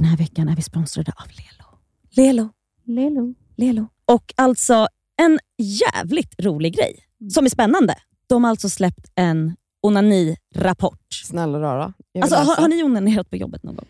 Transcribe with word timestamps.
Den 0.00 0.08
här 0.08 0.16
veckan 0.16 0.48
är 0.48 0.56
vi 0.56 0.62
sponsrade 0.62 1.12
av 1.16 1.26
Lelo. 1.28 1.78
Lelo. 2.10 2.50
Lelo. 2.86 3.34
Lelo. 3.56 3.86
Och 4.04 4.34
alltså 4.36 4.86
en 5.22 5.38
jävligt 5.58 6.34
rolig 6.40 6.74
grej 6.76 6.94
som 7.32 7.44
är 7.44 7.48
spännande. 7.50 7.94
De 8.26 8.44
har 8.44 8.50
alltså 8.50 8.68
släppt 8.68 9.10
en 9.14 9.56
onanirapport. 9.82 10.98
Snälla 11.24 11.60
rara. 11.60 11.92
Jag 12.12 12.22
Alltså, 12.22 12.36
har, 12.38 12.56
har 12.56 12.68
ni 12.68 12.82
onanerat 12.82 13.30
på 13.30 13.36
jobbet 13.36 13.62
någon 13.62 13.76
gång? 13.76 13.86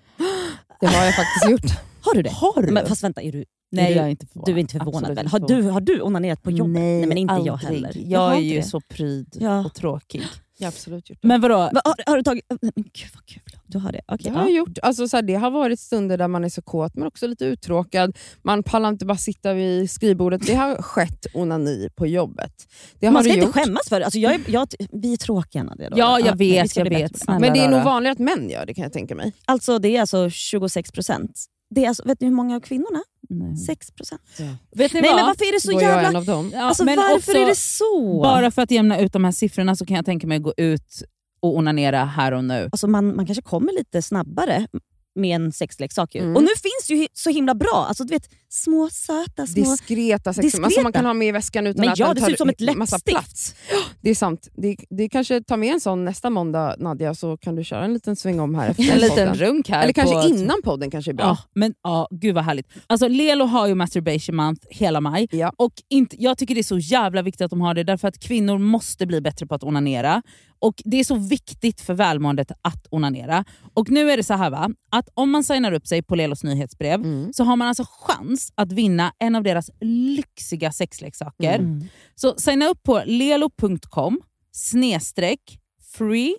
Det 0.81 0.87
har 0.87 1.05
jag 1.05 1.15
faktiskt 1.17 1.51
gjort. 1.51 1.79
Har 2.03 2.15
du 2.15 2.23
det? 2.23 2.31
Har 2.31 2.63
du? 2.63 2.73
Men, 2.73 2.87
fast 2.87 3.05
vänta, 3.05 3.23
är 3.23 3.33
du, 3.33 3.45
Nej, 3.73 3.85
är 3.85 3.89
du, 3.89 3.95
jag 3.95 4.05
är 4.07 4.11
inte 4.11 4.27
förvånad. 4.27 4.47
du 4.47 4.53
är 4.53 4.59
inte 4.59 4.73
förvånad 4.79 4.97
Absolut 4.97 5.19
väl? 5.19 5.27
Har 5.27 5.39
du, 5.41 5.63
har 5.63 5.81
du 5.81 6.01
onanerat 6.03 6.43
på 6.43 6.51
jobbet? 6.51 6.73
Nej, 6.73 7.07
men 7.07 7.19
inte 7.19 7.35
jag 7.35 7.49
aldrig. 7.49 7.69
heller. 7.85 7.93
Jag 7.97 8.21
har 8.21 8.35
är 8.35 8.41
ju 8.41 8.57
det. 8.57 8.63
så 8.63 8.81
pryd 8.81 9.37
Ja. 9.41 9.65
och 9.65 9.75
tråkig. 9.75 10.23
Jag 10.61 10.67
har 10.67 10.73
absolut 10.73 11.11
gjort 11.11 11.19
det. 11.23 11.29
Men 11.29 11.41
vadå? 11.41 11.57
Va, 11.57 11.83
har, 11.85 11.95
har 12.07 12.17
du 12.17 12.23
tagit... 12.23 12.45
Men 12.49 12.73
gud 12.75 13.09
vad 13.15 13.27
kul. 13.27 13.43
Du 13.67 13.79
har 13.79 13.93
det? 13.93 14.01
Okej. 14.07 14.25
Det 14.25 14.39
har 14.39 14.43
ja. 14.43 14.49
jag 14.49 14.57
gjort. 14.57 14.79
Alltså, 14.83 15.09
så 15.09 15.17
här, 15.17 15.23
det 15.23 15.35
har 15.35 15.51
varit 15.51 15.81
stunder 15.81 16.19
där 16.19 16.29
man 16.29 16.45
är 16.45 16.49
så 16.49 16.63
kåt 16.63 16.95
men 16.95 17.07
också 17.07 17.27
lite 17.27 17.45
uttråkad. 17.45 18.19
Man 18.43 18.63
pallar 18.63 18.89
inte 18.89 19.07
bara 19.07 19.19
sitta 19.19 19.55
vid 19.55 19.91
skrivbordet. 19.91 20.47
Det 20.47 20.55
har 20.55 20.83
skett 20.83 21.27
onani 21.35 21.89
på 21.97 22.07
jobbet. 22.07 22.53
Det 22.99 23.07
har 23.07 23.13
Man 23.13 23.23
ska 23.23 23.33
det 23.33 23.35
inte 23.35 23.47
gjort. 23.47 23.55
skämmas 23.55 23.89
för 23.89 24.01
det. 24.01 24.05
Alltså, 24.07 24.19
jag 24.19 24.35
är, 24.35 24.41
jag, 24.49 24.69
vi 24.93 25.13
är 25.13 25.17
tråkiga 25.17 25.65
då. 25.65 25.87
Ja, 25.97 26.21
jag 26.21 26.39
vet, 26.39 26.71
ska 26.71 26.81
jag 26.81 26.91
vet. 26.91 27.19
Snälla. 27.19 27.39
Men 27.39 27.53
det 27.53 27.61
är 27.61 27.69
nog 27.69 27.83
vanligare 27.83 28.13
att 28.13 28.19
män 28.19 28.51
gör 28.51 28.67
det 28.67 28.75
kan 28.75 28.83
jag 28.83 28.93
tänka 28.93 29.15
mig. 29.15 29.33
Alltså, 29.45 29.79
det 29.79 29.97
är 29.97 30.01
alltså 30.01 30.31
26 30.31 30.93
procent. 30.93 31.47
Det 31.71 31.85
är 31.85 31.89
alltså, 31.89 32.03
vet 32.07 32.21
ni 32.21 32.27
hur 32.27 32.35
många 32.35 32.57
av 32.57 32.61
kvinnorna? 32.61 33.03
Nej. 33.29 33.57
6 33.57 33.91
procent. 33.91 34.23
Vet 34.71 34.93
ni 34.93 35.01
Nej 35.01 35.11
vad? 35.11 35.19
men 35.19 35.27
varför 35.27 35.45
är 35.45 35.53
det 35.53 35.61
så 35.61 35.73
en 35.73 35.79
jävla... 35.79 36.19
av 36.19 36.25
dem. 36.25 36.51
Ja, 36.55 36.63
Alltså, 36.63 36.85
men 36.85 36.97
varför 36.97 37.17
också, 37.17 37.33
är 37.33 37.47
det 37.47 37.57
så? 37.57 38.21
Bara 38.23 38.51
för 38.51 38.63
att 38.63 38.71
jämna 38.71 38.99
ut 39.01 39.13
de 39.13 39.25
här 39.25 39.33
siffrorna 39.33 39.77
så 39.77 39.87
kan 39.87 39.97
jag 39.97 40.05
tänka 40.05 40.27
mig 40.27 40.37
att 40.37 40.43
gå 40.43 40.55
ut 40.57 41.03
och 41.41 41.57
onanera 41.57 42.05
här 42.05 42.33
och 42.33 42.45
nu. 42.45 42.69
Alltså, 42.73 42.87
man, 42.89 43.17
man 43.17 43.27
kanske 43.27 43.43
kommer 43.43 43.73
lite 43.73 44.03
snabbare 44.03 44.67
med 45.15 45.37
en 45.37 45.53
sexleksak. 45.53 46.15
Ju. 46.15 46.21
Mm. 46.21 46.37
Och 46.37 46.43
nu 46.43 46.49
finns 46.49 47.01
ju 47.01 47.07
så 47.13 47.31
himla 47.31 47.55
bra. 47.55 47.85
Alltså, 47.89 48.05
du 48.05 48.15
vet, 48.15 48.29
små 48.49 48.89
söta 48.93 49.47
små... 49.47 49.63
Diskreta 49.65 50.33
sex 50.33 50.45
alltså, 50.45 50.59
Diskreta. 50.61 50.83
man 50.83 50.93
kan 50.93 51.07
ha 51.07 51.15
med 51.15 51.29
i 51.29 51.33
väskan 51.33 51.67
utan 51.67 51.81
Men 51.81 51.89
att 51.93 51.99
ja, 51.99 52.07
den 52.07 52.15
det 52.15 52.21
tar 52.21 52.27
ser 52.27 52.33
ut 52.33 52.39
som 52.39 52.49
ett 52.49 52.77
massa 52.77 52.97
läppstift. 52.97 53.05
plats. 53.05 53.55
Det 54.03 54.11
är 54.11 54.15
sant. 54.15 54.49
Det, 54.55 54.77
det 54.91 55.09
kanske 55.09 55.43
tar 55.43 55.57
med 55.57 55.73
en 55.73 55.81
sån 55.81 56.05
nästa 56.05 56.31
måndag 56.31 56.77
Nadja, 56.79 57.15
så 57.15 57.37
kan 57.37 57.55
du 57.57 57.65
köra 57.65 57.85
en 57.85 57.95
liten 57.95 58.17
sväng 58.17 58.41
om 58.41 58.55
här 58.55 58.69
efter 58.71 58.93
En 58.93 58.99
liten 58.99 59.29
podden. 59.29 59.35
runk 59.35 59.69
här. 59.69 59.83
Eller 59.83 59.93
kanske 59.93 60.29
innan 60.29 60.63
podden 60.63 60.91
kanske 60.91 61.11
är 61.11 61.15
bra. 61.15 61.27
Ja, 61.27 61.39
men 61.55 61.75
ja, 61.83 62.09
gud 62.11 62.35
vad 62.35 62.45
härligt. 62.45 62.67
Alltså, 62.87 63.09
Lelo 63.09 63.45
har 63.45 63.67
ju 63.67 63.75
masturbation 63.75 64.37
month 64.37 64.67
hela 64.71 65.01
maj. 65.01 65.29
Ja. 65.31 65.53
Och 65.57 65.73
inte, 65.91 66.17
jag 66.23 66.39
tycker 66.39 66.55
det 66.55 66.61
är 66.61 66.63
så 66.63 66.79
jävla 66.79 67.23
viktigt 67.23 67.41
att 67.45 67.51
de 67.51 67.61
har 67.61 67.75
det, 67.75 67.85
därför 67.85 68.09
att 68.09 68.19
kvinnor 68.21 68.59
måste 68.59 69.07
bli 69.07 69.21
bättre 69.21 69.47
på 69.47 69.55
att 69.55 69.65
onanera. 69.65 70.23
Och 70.61 70.83
Det 70.85 71.01
är 71.01 71.05
så 71.05 71.15
viktigt 71.15 71.81
för 71.81 71.95
välmåendet 71.95 72.51
att 72.63 72.87
onanera. 72.91 73.45
Och 73.75 73.91
nu 73.91 74.11
är 74.11 74.17
det 74.17 74.23
så 74.25 74.35
här 74.35 74.51
va, 74.51 74.71
att 74.91 75.09
om 75.15 75.31
man 75.31 75.45
signar 75.45 75.73
upp 75.73 75.87
sig 75.87 76.03
på 76.03 76.15
Lelos 76.15 76.45
nyhetsbrev 76.45 77.01
Mm. 77.01 77.33
så 77.33 77.45
har 77.45 77.57
man 77.57 77.69
alltså 77.69 77.85
chans 77.89 78.53
att 78.55 78.73
vinna 78.73 79.13
en 79.19 79.37
av 79.37 79.43
deras 79.43 79.71
lyxiga 79.81 80.73
sexleksaker. 80.73 81.59
Mm. 81.59 81.85
Så 82.15 82.35
signa 82.37 82.67
upp 82.69 82.83
på 82.83 83.03
lelo.com 83.07 84.21
snedstreck 84.53 85.59
free 85.99 86.37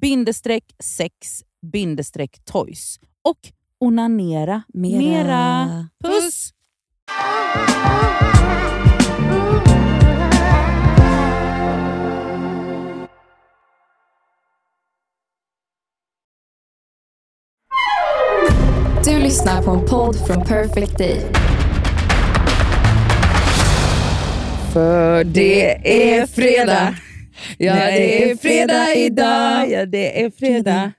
bindestreck 0.00 0.64
sex 0.78 1.42
bindestreck 1.72 2.44
toys 2.44 3.00
och 3.24 3.38
onanera 3.80 4.62
Mera. 4.74 4.98
mera. 4.98 5.88
Puss! 6.04 6.52
Du 19.06 19.18
lyssnar 19.18 19.62
på 19.62 19.70
en 19.70 19.86
podd 19.86 20.16
från 20.26 20.44
Perfect 20.44 20.98
Day. 20.98 21.20
För 24.72 25.24
det 25.24 25.70
är 26.16 26.26
fredag. 26.26 26.94
Ja, 27.58 27.74
det 27.74 28.30
är 28.30 28.36
fredag 28.36 28.94
idag. 28.94 29.70
Ja, 29.70 29.86
det 29.86 30.22
är 30.22 30.30
fredag. 30.30 30.92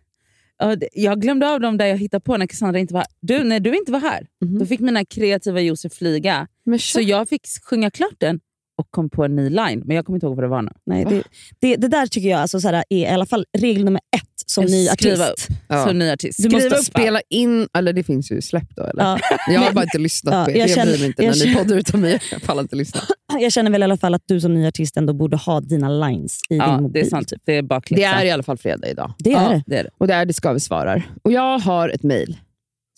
Jag 0.94 1.22
glömde 1.22 1.50
av 1.50 1.60
dem 1.60 1.78
där 1.78 1.86
jag 1.86 1.98
hittade 1.98 2.22
på 2.22 2.38
när 2.38 2.48
Cassandra 2.48 2.80
inte 2.80 2.94
var 2.94 3.06
du, 3.22 3.44
När 3.44 3.60
du 3.60 3.76
inte 3.78 3.92
var 3.92 4.00
här, 4.00 4.28
Mhm. 4.42 4.60
då 4.60 4.66
fick 4.66 4.80
mina 4.80 5.06
kreativa 5.06 5.62
juicer 5.62 5.90
flyga. 5.90 6.48
Så 6.80 7.02
jag 7.02 7.30
fick 7.30 7.42
sjunga 7.64 7.92
klart 7.92 8.16
den 8.18 8.40
och 8.78 8.88
kom 8.92 9.10
på 9.10 9.26
en 9.26 9.36
ny 9.36 9.50
line, 9.50 9.82
men 9.86 9.96
jag 9.96 10.06
kommer 10.06 10.18
inte 10.18 10.26
ihåg 10.26 10.36
vad 10.36 10.44
det 10.44 10.48
var 10.50 10.62
nu. 10.62 10.72
Nej, 10.86 11.06
det, 11.06 11.24
det, 11.60 11.76
det 11.76 11.88
där 11.88 12.08
tycker 12.08 12.30
jag 12.30 12.40
alltså, 12.40 12.60
såhär, 12.60 12.84
är 12.90 12.98
i 12.98 13.06
alla 13.08 13.26
fall 13.26 13.46
regel 13.58 13.84
nummer 13.86 14.02
ett 14.18 14.24
som 14.46 14.66
ny 14.66 14.86
Skriva 14.88 15.24
artist. 15.32 15.48
Ja. 15.68 15.86
Som 15.88 16.00
ny 16.00 16.10
artist. 16.12 16.44
Du 16.44 16.50
måste 16.50 16.76
upp 16.76 16.84
spela 16.86 17.22
in, 17.30 17.68
eller 17.78 17.94
det 17.94 18.04
finns 18.04 18.32
ju 18.32 18.42
släppt 18.42 18.76
då 18.76 18.84
eller? 18.84 19.04
Ja. 19.04 19.20
Jag 19.50 19.60
har 19.62 19.74
bara 19.74 19.84
inte 19.84 19.98
lyssnat 19.98 20.34
Ja, 20.34 20.46
på 20.46 20.52
er, 20.52 20.56
jag 20.56 20.70
jag, 20.70 20.76
känner- 20.76 20.92
bryr 20.92 21.00
mig 21.00 21.08
inte 21.08 21.24
jag 21.24 21.38
när 21.38 21.46
ni 21.46 21.56
poddar 21.56 21.76
utan 21.78 22.02
mig. 22.02 22.20
Jag 22.32 22.42
pallar 22.44 22.62
inte 22.62 22.76
lyssna. 22.76 23.02
Jag 23.40 23.52
känner 23.52 23.72
väl 23.72 23.82
i 23.82 23.84
alla 23.84 23.98
fall 23.98 24.14
att 24.14 24.24
du 24.26 24.42
som 24.42 24.54
ny 24.54 24.68
artist 24.68 24.98
ändå 24.98 25.14
borde 25.14 25.38
ha 25.38 25.62
dina 25.62 25.90
lines 26.08 26.40
i 26.50 26.54
din 26.54 26.58
Ja, 26.58 26.80
mobil. 26.82 26.94
det 26.94 27.00
är 27.08 27.10
sant. 27.10 27.28
Typ. 27.28 27.42
Det 27.46 27.54
är 27.54 27.62
bakläxa. 27.62 28.02
Det 28.02 28.22
är 28.22 28.26
i 28.26 28.32
alla 28.32 28.44
fall 28.44 28.58
fredag 28.58 28.88
idag. 28.88 29.14
Det 29.20 29.30
är 29.32 29.34
ja, 29.44 29.50
det. 29.50 29.64
det. 29.68 29.78
Är 29.80 29.84
det. 29.84 29.90
Och 29.98 30.08
det 30.08 30.14
är 30.14 30.26
Det 30.26 30.34
ska 30.34 30.54
vi 30.54 30.60
svarar. 30.60 31.12
Och 31.24 31.32
jag 31.32 31.60
har 31.60 31.90
ett 31.90 32.04
mejl 32.04 32.38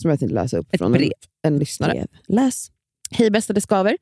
som 0.01 0.09
jag 0.09 0.19
tänkte 0.19 0.35
läsa 0.35 0.57
upp 0.57 0.67
Ett 0.71 0.77
från 0.79 0.91
brev. 0.91 1.11
en, 1.43 1.53
en 1.53 1.59
lyssnare. 1.59 1.91
Brev. 1.91 2.05
Läs. 2.27 2.67
Hej 3.11 3.31
bästa 3.31 3.53
det 3.53 3.61
skaver. 3.61 3.97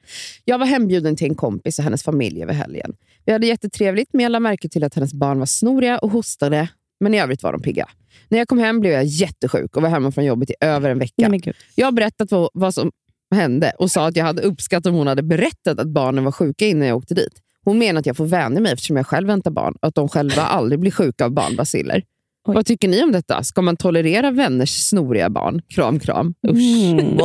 Jag 0.45 0.57
var 0.57 0.65
hembjuden 0.65 1.15
till 1.15 1.27
en 1.27 1.35
kompis 1.35 1.79
och 1.79 1.83
hennes 1.83 2.03
familj 2.03 2.43
över 2.43 2.53
helgen. 2.53 2.93
Vi 3.25 3.33
hade 3.33 3.47
jättetrevligt, 3.47 4.09
men 4.13 4.23
jag 4.23 4.31
lade 4.31 4.43
märke 4.43 4.69
till 4.69 4.83
att 4.83 4.93
hennes 4.93 5.13
barn 5.13 5.39
var 5.39 5.45
snoriga 5.45 5.97
och 5.97 6.11
hostade, 6.11 6.67
men 6.99 7.13
i 7.13 7.19
övrigt 7.19 7.43
var 7.43 7.51
de 7.51 7.61
pigga. 7.61 7.89
När 8.29 8.37
jag 8.37 8.47
kom 8.47 8.59
hem 8.59 8.79
blev 8.79 8.93
jag 8.93 9.05
jättesjuk 9.05 9.75
och 9.75 9.81
var 9.81 9.89
hemma 9.89 10.11
från 10.11 10.25
jobbet 10.25 10.49
i 10.49 10.53
över 10.61 10.89
en 10.89 10.99
vecka. 10.99 11.29
Nej. 11.29 11.53
Jag 11.75 11.87
har 11.87 11.91
berättat 11.91 12.31
vad, 12.31 12.49
vad 12.53 12.73
som 12.73 12.91
hände 13.35 13.73
och 13.79 13.91
sa 13.91 14.07
att 14.07 14.15
jag 14.15 14.25
hade 14.25 14.41
uppskattat 14.41 14.85
om 14.85 14.95
hon 14.95 15.07
hade 15.07 15.23
berättat 15.23 15.79
att 15.79 15.87
barnen 15.87 16.23
var 16.23 16.31
sjuka 16.31 16.65
innan 16.65 16.87
jag 16.87 16.97
åkte 16.97 17.13
dit. 17.13 17.41
Hon 17.63 17.77
menar 17.77 17.99
att 17.99 18.05
jag 18.05 18.17
får 18.17 18.25
vänja 18.25 18.61
mig 18.61 18.73
eftersom 18.73 18.97
jag 18.97 19.07
själv 19.07 19.27
väntar 19.27 19.51
barn 19.51 19.75
och 19.81 19.87
att 19.87 19.95
de 19.95 20.09
själva 20.09 20.41
aldrig 20.41 20.79
blir 20.79 20.91
sjuka 20.91 21.25
av 21.25 21.31
barnbaciller. 21.31 22.03
Oj. 22.47 22.55
Vad 22.55 22.65
tycker 22.65 22.87
ni 22.87 23.03
om 23.03 23.11
detta? 23.11 23.43
Ska 23.43 23.61
man 23.61 23.77
tolerera 23.77 24.31
vänners 24.31 24.69
snoriga 24.69 25.29
barn? 25.29 25.61
Kram, 25.67 25.99
kram. 25.99 26.33
Mm. 26.47 27.19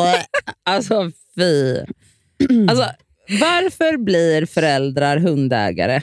Alltså 0.65 1.11
fy. 1.37 1.79
Alltså, 2.69 2.85
varför 3.41 3.97
blir 3.97 4.47
föräldrar 4.47 5.17
hundägare? 5.17 6.03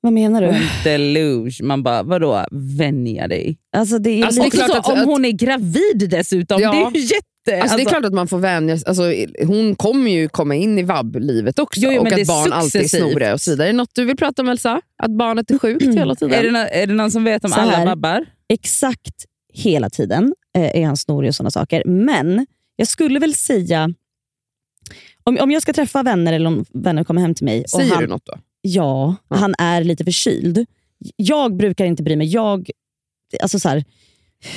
Vad 0.00 0.12
menar 0.12 0.42
du? 0.42 0.54
Deluge. 0.84 1.62
Man 1.64 1.82
bara, 1.82 2.02
vadå 2.02 2.44
vänja 2.78 3.28
dig? 3.28 3.58
Alltså, 3.76 3.98
det 3.98 4.10
är 4.10 4.24
Alltså, 4.26 4.42
lite... 4.44 4.56
det 4.56 4.62
är 4.62 4.66
klart 4.68 4.84
så, 4.86 4.92
att- 4.92 4.98
om 5.02 5.08
hon 5.08 5.24
är 5.24 5.30
gravid 5.30 6.08
dessutom. 6.10 6.60
Ja. 6.62 6.72
Det 6.72 6.78
är 6.98 7.02
ju 7.02 7.06
jätte... 7.06 7.62
Alltså, 7.62 7.76
det 7.76 7.82
är 7.82 7.86
klart 7.86 8.04
att 8.04 8.12
man 8.12 8.28
får 8.28 8.38
vänja 8.38 8.78
sig. 8.78 8.88
alltså, 8.88 9.02
Hon 9.46 9.76
kommer 9.76 10.10
ju 10.10 10.28
komma 10.28 10.54
in 10.54 10.78
i 10.78 10.82
vab-livet 10.82 11.58
också. 11.58 11.80
Jo, 11.80 11.90
jo, 11.92 12.00
och 12.00 12.06
att 12.06 12.18
är 12.18 12.24
barn 12.26 12.52
alltid 12.52 12.80
är 12.80 12.84
successivt. 12.84 13.10
snoriga 13.10 13.32
och 13.34 13.40
så 13.40 13.50
vidare. 13.50 13.68
Är 13.68 13.72
det 13.72 13.76
något 13.76 13.94
du 13.94 14.04
vill 14.04 14.16
prata 14.16 14.42
om 14.42 14.48
Elsa? 14.48 14.80
Att 15.02 15.10
barnet 15.10 15.50
är 15.50 15.58
sjukt 15.58 15.94
hela 15.94 16.14
tiden? 16.14 16.34
är, 16.38 16.42
det 16.42 16.50
nå- 16.50 16.66
är 16.72 16.86
det 16.86 16.94
någon 16.94 17.10
som 17.10 17.24
vet 17.24 17.44
om 17.44 17.50
Så 17.50 17.60
alla 17.60 17.72
här. 17.72 17.86
vabbar? 17.86 18.26
Exakt 18.48 19.24
hela 19.54 19.90
tiden 19.90 20.34
eh, 20.56 20.76
är 20.82 20.86
han 20.86 20.96
snorig 20.96 21.28
och 21.28 21.34
sådana 21.34 21.50
saker. 21.50 21.82
Men 21.86 22.46
jag 22.78 22.88
skulle 22.88 23.18
väl 23.18 23.34
säga, 23.34 23.90
om, 25.24 25.38
om 25.40 25.50
jag 25.50 25.62
ska 25.62 25.72
träffa 25.72 26.02
vänner 26.02 26.32
eller 26.32 26.46
om 26.46 26.64
vänner 26.72 27.04
kommer 27.04 27.20
hem 27.20 27.34
till 27.34 27.44
mig 27.44 27.62
och 27.62 27.70
Säger 27.70 27.94
han, 27.94 28.02
du 28.02 28.08
något 28.08 28.26
då? 28.26 28.38
ja, 28.60 29.16
Ja. 29.28 29.36
han 29.36 29.54
är 29.58 29.84
lite 29.84 30.04
förkyld. 30.04 30.66
Jag 31.16 31.56
brukar 31.56 31.84
inte 31.84 32.02
bry 32.02 32.16
mig. 32.16 32.26
Jag, 32.26 32.70
alltså 33.42 33.60
så 33.60 33.68
här, 33.68 33.84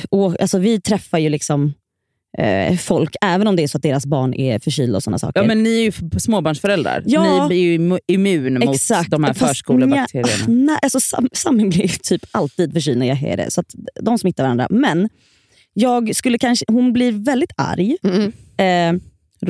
och, 0.10 0.42
alltså 0.42 0.58
vi 0.60 0.82
träffar 0.82 1.18
ju 1.18 1.30
liksom 1.30 1.74
eh, 2.38 2.78
folk, 2.78 3.16
även 3.22 3.48
om 3.48 3.56
det 3.56 3.64
är 3.64 3.68
så 3.68 3.78
att 3.78 3.84
deras 3.84 4.06
barn 4.06 4.34
är 4.34 4.60
förkylda 4.60 4.98
och 4.98 5.04
sådana 5.04 5.20
saker. 5.20 5.40
Ja, 5.42 5.48
men 5.48 5.64
ni 5.64 5.70
är 5.80 5.84
ju 5.84 6.20
småbarnsföräldrar. 6.20 7.04
Ja. 7.06 7.42
Ni 7.44 7.48
blir 7.48 7.58
ju 7.64 7.78
immu- 7.78 8.00
immun 8.08 8.54
mot 8.54 8.76
Exakt. 8.76 9.12
de 9.12 9.24
här 9.24 9.34
Fast 9.34 9.50
förskolebakterierna. 9.50 10.46
Nej, 10.48 10.78
alltså 10.82 11.00
Sam, 11.00 11.30
Sami 11.34 11.70
blir 11.70 11.88
typ 11.88 12.26
alltid 12.32 12.74
förkyld 12.74 12.98
när 13.00 13.06
jag 13.08 13.24
är 13.24 13.38
det, 13.38 13.52
så 13.52 13.62
att 13.62 13.76
de 14.02 14.18
smittar 14.18 14.44
varandra. 14.44 14.68
Men 14.70 15.10
jag 15.74 16.16
skulle 16.16 16.38
kanske, 16.38 16.66
hon 16.68 16.94
blir 16.94 17.12
väldigt 17.12 17.52
arg. 17.58 17.98
Mm. 18.04 18.32
Eh, 18.58 19.02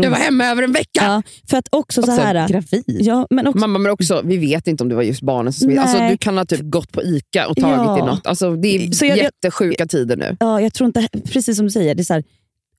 Jag 0.04 0.10
var 0.10 0.18
hemma 0.18 0.46
över 0.46 0.64
en 0.64 0.72
vecka! 0.72 0.90
ja, 0.94 1.22
för 1.50 1.58
att 1.58 1.68
också, 1.72 2.02
så 2.02 2.12
Också 2.12 2.22
här... 2.22 2.48
gravid. 2.48 2.84
Ja, 2.88 3.28
men 3.30 3.48
också, 3.48 3.60
Mamma, 3.60 3.80
men 3.80 3.92
också, 3.92 4.22
vi 4.26 4.38
vet 4.38 4.68
inte 4.68 4.84
om 4.84 4.90
det 4.90 4.96
var 4.96 5.04
just 5.04 5.22
barnen 5.22 5.54
som 5.54 5.66
smittade. 5.66 5.82
Alltså, 5.82 5.98
Nej. 5.98 6.12
du 6.12 6.18
kan 6.18 6.38
ha 6.38 6.46
typ 6.46 6.62
gått 6.64 6.92
på 6.92 7.04
ICA 7.04 7.48
och 7.48 7.56
tagit 7.58 7.76
Ja. 7.78 8.00
i 8.00 8.02
något. 8.02 8.28
Alltså, 8.28 8.56
det 8.56 8.68
är 8.68 8.92
Så 8.92 9.06
jag- 9.06 9.18
jag- 9.18 9.24
jättesjuka 9.24 9.86
tider 9.88 10.18
nu. 10.18 10.38
ja, 10.40 10.62
jag 10.62 10.74
tror 10.74 10.88
inte, 10.88 11.08
precis 11.32 11.58
som 11.58 11.66
du 11.66 11.72
säger, 11.72 11.96
det 11.96 12.02
är 12.02 12.04
så 12.04 12.14
här, 12.14 12.24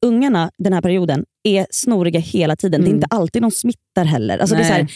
ungarna 0.07 0.51
den 0.59 0.73
här 0.73 0.81
perioden 0.81 1.25
är 1.43 1.67
snoriga 1.71 2.21
hela 2.21 2.57
tiden. 2.57 2.81
Det 2.81 2.85
är 2.87 2.89
Mm. 2.91 2.97
inte 2.97 3.07
alltid 3.11 3.43
de 3.43 3.51
smittar 3.51 4.05
heller. 4.05 4.39
Alltså, 4.39 4.57
det 4.57 4.63
är 4.63 4.65
så 4.67 4.73
här, 4.73 4.83
Nej. 4.83 4.93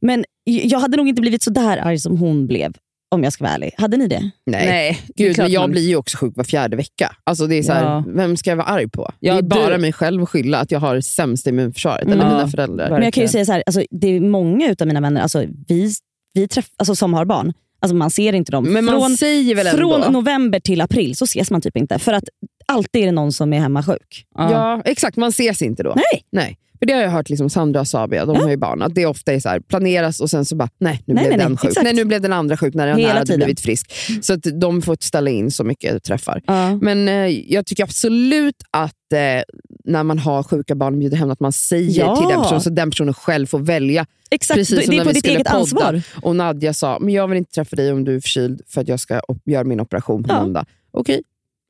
men 0.00 0.24
jag 0.44 0.78
hade 0.80 0.96
nog 0.96 1.08
inte 1.08 1.20
blivit 1.20 1.42
så 1.42 1.50
där 1.50 1.76
arg 1.78 1.98
som 1.98 2.16
hon 2.18 2.46
blev, 2.46 2.72
om 3.10 3.24
jag 3.24 3.32
ska 3.32 3.44
vara 3.44 3.54
ärlig. 3.54 3.74
Hade 3.78 3.96
ni 3.96 4.06
det? 4.08 4.30
Nej. 4.46 4.66
Nej, 4.66 5.00
Gud, 5.16 5.38
men 5.38 5.50
jag 5.52 5.60
man- 5.60 5.70
blir 5.70 5.88
ju 5.88 5.96
också 5.96 6.16
sjuk 6.18 6.32
var 6.36 6.44
fjärde 6.44 6.76
vecka. 6.76 7.16
Alltså 7.24 7.46
det 7.46 7.54
är 7.58 7.62
så 7.62 7.72
här, 7.72 7.84
Ja. 7.84 8.04
Vem 8.08 8.36
ska 8.36 8.50
jag 8.50 8.56
vara 8.56 8.66
arg 8.66 8.88
på? 8.88 9.12
Ja, 9.20 9.32
det 9.32 9.38
är 9.38 9.42
bara 9.42 9.76
du- 9.76 9.78
mig 9.80 9.92
själv 9.92 10.22
att 10.22 10.28
skylla 10.28 10.58
att 10.58 10.70
jag 10.70 10.80
har 10.80 11.00
sämst 11.00 11.46
immunförsvaret. 11.46 12.02
Mm. 12.02 12.12
Eller 12.12 12.24
Ja, 12.30 12.36
mina 12.36 12.48
föräldrar. 12.48 12.76
verkligen. 12.76 12.94
Men 13.00 13.04
jag 13.04 13.14
kan 13.14 13.22
ju 13.22 13.28
säga 13.28 13.44
så 13.44 13.52
här, 13.52 13.62
alltså, 13.66 13.82
det 13.90 14.08
är 14.16 14.20
många 14.20 14.74
av 14.80 14.86
mina 14.86 15.00
vänner 15.00 15.20
alltså, 15.20 15.44
vi, 15.68 15.92
vi 16.34 16.48
träff, 16.48 16.66
alltså, 16.76 16.94
som 16.94 17.14
har 17.14 17.24
barn, 17.24 17.52
alltså, 17.80 17.94
man 17.94 18.10
ser 18.10 18.32
inte 18.32 18.52
dem. 18.52 18.64
Men 18.64 18.84
man 18.84 19.00
från 19.00 19.16
säger 19.16 19.54
väl 19.54 19.66
ändå... 19.66 19.78
från 20.02 20.12
november 20.12 20.60
till 20.60 20.80
april 20.80 21.16
så 21.16 21.24
ses 21.24 21.50
man 21.50 21.60
typ 21.60 21.76
inte. 21.76 21.98
För 21.98 22.12
att 22.12 22.24
alltid 22.66 23.02
är 23.02 23.06
det 23.06 23.12
någon 23.12 23.32
som 23.32 23.52
är 23.52 23.58
hemma 23.60 23.82
sjuk. 23.82 24.24
Ja. 24.34 24.50
Ja, 24.52 24.82
exakt. 24.84 25.16
Man 25.16 25.28
ses 25.28 25.62
inte 25.62 25.82
då. 25.82 25.92
Nej. 25.96 26.24
Nej. 26.32 26.56
För 26.80 26.86
Det 26.86 26.92
har 26.92 27.02
jag 27.02 27.10
hört 27.10 27.28
liksom 27.30 27.50
Sandra 27.50 27.80
och 27.80 27.88
Sabia, 27.88 28.26
de 28.26 28.36
har 28.36 28.50
ju 28.50 28.56
barn, 28.56 28.82
att 28.82 28.94
det 28.94 29.06
ofta 29.06 29.32
är 29.32 29.40
så 29.40 29.48
här, 29.48 29.60
planeras 29.60 30.20
och 30.20 30.30
sen 30.30 30.44
så 30.44 30.56
bara, 30.56 30.68
nej 30.78 31.02
nu 31.06 31.14
Nej, 31.14 31.22
blev 31.24 31.30
nej, 31.30 31.38
den 31.38 31.50
nej, 31.52 31.58
sjuk. 31.58 31.68
exakt. 31.70 31.84
Nej, 31.84 31.94
nu 31.94 32.04
blev 32.04 32.20
den 32.20 32.32
andra 32.32 32.56
sjuk 32.56 32.74
när 32.74 32.86
den 32.86 32.96
Hela 32.98 33.12
hade 33.12 33.26
tiden. 33.26 33.38
blivit 33.38 33.60
frisk. 33.60 33.92
Så 34.22 34.32
att 34.32 34.40
de 34.60 34.82
får 34.82 34.96
ställa 35.00 35.30
in 35.30 35.50
så 35.50 35.64
mycket 35.64 36.02
träffar. 36.04 36.42
Ja. 36.46 36.76
Men 36.76 37.08
eh, 37.08 37.14
jag 37.52 37.66
tycker 37.66 37.82
absolut 37.84 38.54
att 38.70 39.12
eh, 39.12 39.18
när 39.84 40.02
man 40.02 40.18
har 40.18 40.42
sjuka 40.42 40.74
barn 40.74 40.94
och 40.94 40.98
bjuder 41.00 41.16
hem, 41.16 41.30
att 41.30 41.40
man 41.40 41.52
säger 41.52 42.00
Ja. 42.00 42.16
till 42.16 42.28
den 42.28 42.42
personen 42.42 42.60
så 42.60 42.70
den 42.70 42.90
personen 42.90 43.14
själv 43.14 43.46
får 43.46 43.58
välja. 43.58 44.06
Exakt, 44.30 44.58
Precis 44.58 44.78
det 44.78 44.84
som 44.84 44.94
är 44.94 44.98
när 44.98 45.04
på 45.04 45.12
ditt 45.12 45.26
eget 45.26 45.38
podda. 45.46 45.50
ansvar. 45.50 46.02
Och 46.22 46.36
Nadja 46.36 46.74
sa, 46.74 46.98
men 47.00 47.14
jag 47.14 47.28
vill 47.28 47.38
inte 47.38 47.52
träffa 47.52 47.76
dig 47.76 47.92
om 47.92 48.04
du 48.04 48.16
är 48.16 48.20
förkyld 48.20 48.60
för 48.68 48.80
att 48.80 48.88
jag 48.88 49.00
ska 49.00 49.20
göra 49.44 49.64
min 49.64 49.80
operation 49.80 50.22
på 50.22 50.30
Ja. 50.32 50.40
måndag. 50.42 50.64
Okej, 50.92 51.22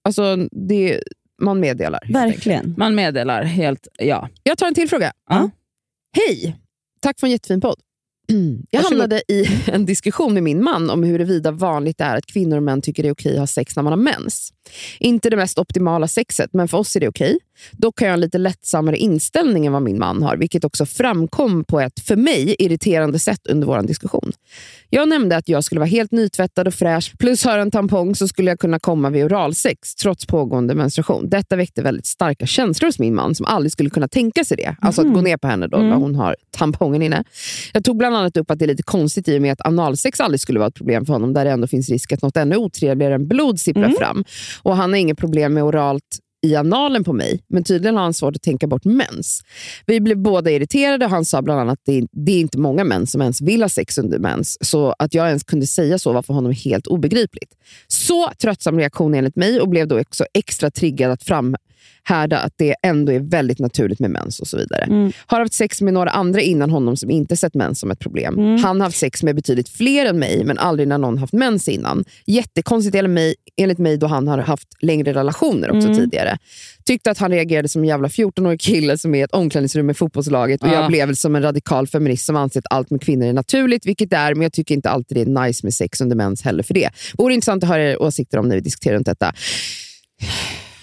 alltså 0.05 0.37
det, 0.69 1.01
man 1.41 1.61
meddelar. 1.61 2.01
enkelt. 2.05 2.17
Verkligen. 2.17 2.75
Man 2.77 2.95
meddelar 2.95 3.43
helt, 3.43 3.89
ja. 3.99 4.29
Jag 4.43 4.59
tar 4.59 4.67
en 4.67 4.75
till 4.75 4.89
fråga. 4.89 5.13
Ja. 5.29 5.51
Hej! 6.17 6.57
Tack 7.01 7.21
för 7.21 7.27
en 7.27 7.31
jättefin 7.31 7.61
podd. 7.61 7.81
Jag 8.71 8.83
hamnade 8.83 9.23
i 9.29 9.47
en 9.67 9.87
diskussion 9.87 10.35
med 10.35 10.43
min 10.43 10.65
man 10.65 10.91
om 10.91 11.03
huruvida 11.03 11.51
vanligt 11.51 11.99
det 11.99 12.05
är 12.05 12.17
att 12.17 12.27
kvinnor 12.27 12.57
och 12.57 12.63
män 12.63 12.83
tycker 12.83 13.03
det 13.03 13.09
är 13.09 13.13
okej 13.13 13.33
att 13.33 13.39
ha 13.39 13.47
sex 13.47 13.77
när 13.77 13.83
man 13.83 13.93
har 13.93 13.97
mens. 14.01 14.53
Inte 14.99 15.31
det 15.31 15.37
mest 15.37 15.59
optimala 15.59 16.09
sexet, 16.09 16.51
men 16.53 16.69
för 16.69 16.79
oss 16.79 16.97
är 16.97 17.01
det 17.01 17.09
okej. 17.09 17.39
Dock 17.73 18.01
har 18.01 18.07
jag 18.07 18.15
en 18.15 18.21
lite 18.21 18.39
lättsammare 18.39 18.97
inställning 18.97 19.67
än 19.67 19.73
vad 19.73 19.83
min 19.83 19.99
man 19.99 20.23
har, 20.23 20.37
vilket 20.37 20.65
också 20.65 20.87
framkom 20.87 21.65
på 21.65 21.81
ett, 21.81 22.01
för 22.01 22.17
mig, 22.17 22.57
irriterande 22.59 23.19
sätt 23.19 23.47
under 23.47 23.67
vår 23.67 23.83
diskussion. 23.83 24.33
Jag 24.91 25.09
nämnde 25.09 25.37
att 25.37 25.49
jag 25.49 25.65
skulle 25.65 25.79
vara 25.79 25.89
helt 25.89 26.13
nytvättad 26.13 26.69
och 26.69 26.75
fräsch, 26.75 27.13
plus 27.19 27.45
ha 27.45 27.57
en 27.57 27.71
tampong 27.71 28.15
så 28.15 28.29
skulle 28.29 28.51
jag 28.51 28.59
kunna 28.59 28.79
komma 28.79 29.11
vid 29.11 29.25
oralsex, 29.25 29.95
trots 29.95 30.27
pågående 30.27 30.75
menstruation. 30.75 31.29
Detta 31.31 31.57
väckte 31.57 31.83
väldigt 31.83 32.07
starka 32.07 32.47
känslor 32.47 32.89
hos 32.89 32.99
min 32.99 33.15
man, 33.15 33.35
som 33.35 33.47
aldrig 33.47 33.73
skulle 33.73 33.91
kunna 33.91 34.09
tänka 34.09 34.45
sig 34.45 34.57
det. 34.57 34.77
Alltså 34.81 35.03
att 35.03 35.15
gå 35.15 35.21
ner 35.21 35.37
på 35.37 35.49
henne 35.49 35.67
då, 35.67 35.79
när 35.79 35.97
hon 35.97 36.15
har 36.15 36.37
tampongen 36.51 37.03
inne. 37.03 37.25
Jag 37.73 37.85
tog 37.85 37.97
bland 37.97 38.17
annat 38.17 38.37
upp 38.37 38.51
att 38.51 38.59
det 38.59 38.65
är 38.65 38.67
lite 38.67 38.83
konstigt 38.83 39.29
i 39.29 39.39
och 39.39 39.43
med 39.43 39.53
att 39.53 39.67
analsex 39.67 40.21
aldrig 40.21 40.41
skulle 40.41 40.59
vara 40.59 40.69
ett 40.69 40.75
problem 40.75 41.07
för 41.07 41.13
honom, 41.13 41.33
där 41.35 41.45
det 41.45 41.51
ändå 41.51 41.67
finns 41.67 41.89
risk 41.89 42.13
att 42.13 42.23
något 42.23 42.37
ännu 42.37 42.57
otrevligare 42.57 43.15
än 43.15 43.29
blod 43.29 43.61
sipprar 43.61 43.91
fram. 43.91 44.25
Och 44.63 44.77
Han 44.77 44.91
har 44.91 44.97
inget 44.97 45.19
problem 45.19 45.55
med 45.55 45.65
oralt 45.65 46.19
i 46.43 46.57
analen 46.57 47.05
på 47.05 47.13
mig, 47.13 47.41
men 47.49 47.65
tydligen 47.65 47.97
har 47.97 48.03
han 48.03 48.15
svårt 48.15 48.37
att 48.37 48.43
tänka 48.43 48.67
bort 48.67 48.85
mens. 48.85 49.43
Vi 49.87 50.01
blev 50.01 50.19
båda 50.19 50.51
irriterade 50.51 51.05
och 51.05 51.11
han 51.11 51.25
sa 51.25 51.43
bland 51.43 51.61
annat 51.61 51.73
att 51.73 51.85
det 51.85 51.99
är, 51.99 52.07
det 52.13 52.33
är 52.33 52.41
inte 52.41 52.59
många 52.59 52.85
män 52.85 53.07
som 53.07 53.23
ens 53.23 53.41
vill 53.41 53.63
ha 53.63 53.69
sex 53.69 53.99
under 53.99 54.19
mens, 54.19 54.59
så 54.61 54.95
att 54.99 55.15
jag 55.15 55.27
ens 55.27 55.45
kunde 55.45 55.67
säga 55.67 55.99
så 55.99 56.13
var 56.13 56.23
för 56.23 56.35
honom 56.35 56.53
helt 56.53 56.87
obegripligt. 56.87 57.55
Så 57.89 58.31
tröttsam 58.43 58.79
reaktion 58.79 59.15
enligt 59.15 59.37
mig 59.37 59.61
och 59.61 59.69
blev 59.69 59.89
då 59.89 60.01
också 60.01 60.25
extra 60.35 60.71
triggad 60.71 61.11
att 61.11 61.25
framhärda 62.11 62.39
att 62.39 62.53
det 62.57 62.75
ändå 62.83 63.13
är 63.13 63.21
väldigt 63.21 63.59
naturligt 63.59 64.01
med 64.01 64.11
mens 64.11 64.41
och 64.41 64.47
så 64.47 64.57
vidare. 64.57 64.83
Mm. 64.83 65.13
Har 65.27 65.41
haft 65.41 65.55
sex 65.55 65.81
med 65.81 65.95
några 65.95 66.11
andra 66.11 66.41
innan 66.41 66.71
honom 66.71 66.97
som 66.97 67.11
inte 67.11 67.37
sett 67.37 67.55
mens 67.55 67.81
som 67.81 67.91
ett 67.91 67.99
problem. 67.99 68.39
Han 68.63 68.81
har 68.81 68.87
haft 68.87 68.99
sex 68.99 69.23
med 69.23 69.35
betydligt 69.35 69.69
fler 69.69 70.07
än 70.07 70.19
mig, 70.19 70.45
men 70.45 70.59
aldrig 70.59 70.89
när 70.89 70.99
någon 70.99 71.19
haft 71.19 71.33
mens 71.33 71.69
innan. 71.69 72.05
Jättekonstigt 72.27 72.97
enligt 72.97 73.11
mig, 73.11 73.35
enligt 73.57 73.79
mig 73.79 73.97
då 73.97 74.07
han 74.07 74.29
har 74.29 74.39
haft 74.39 74.69
längre 74.81 75.13
relationer 75.13 75.77
också 75.77 75.95
tidigare. 75.95 76.39
Tyckte 76.85 77.11
att 77.11 77.19
han 77.19 77.31
reagerade 77.31 77.69
som 77.69 77.83
en 77.83 77.89
jävla 77.89 78.09
14-årig 78.09 78.61
kille 78.61 78.99
som 78.99 79.15
är 79.15 79.19
i 79.19 79.23
ett 79.23 79.35
omklädningsrum 79.35 79.87
med 79.87 79.97
fotbollslaget 79.97 80.63
och 80.63 80.69
Ja. 80.69 80.75
jag 80.75 80.89
blev 80.89 81.07
väl 81.07 81.17
som 81.17 81.37
en 81.37 81.43
radikal 81.43 81.87
feminist 81.87 82.27
som 82.27 82.37
anser 82.37 82.61
att 82.61 82.67
allt 82.71 82.91
med 82.91 83.03
kvinnor 83.03 83.27
är 83.27 83.33
naturligt, 83.33 83.87
vilket 83.87 84.11
det 84.11 84.17
är, 84.17 84.35
men 84.35 84.43
jag 84.43 84.53
tycker 84.53 84.75
inte 84.75 84.91
alltid 84.91 85.17
det 85.17 85.21
är 85.21 85.47
nice 85.47 85.67
med 85.67 85.75
sex 85.75 86.01
under 86.01 86.17
mens 86.17 86.43
heller 86.43 86.63
för 86.63 86.75
det. 86.75 86.91
Vore 87.19 87.35
intressant 87.35 87.63
att 87.65 87.69
höra 87.69 87.83
era 87.83 87.99
åsikter 87.99 88.39
om 88.39 88.49
när 88.49 88.57
vi 88.57 88.61
diskuterar 88.61 88.95
runt 88.95 89.07
detta. 89.07 89.33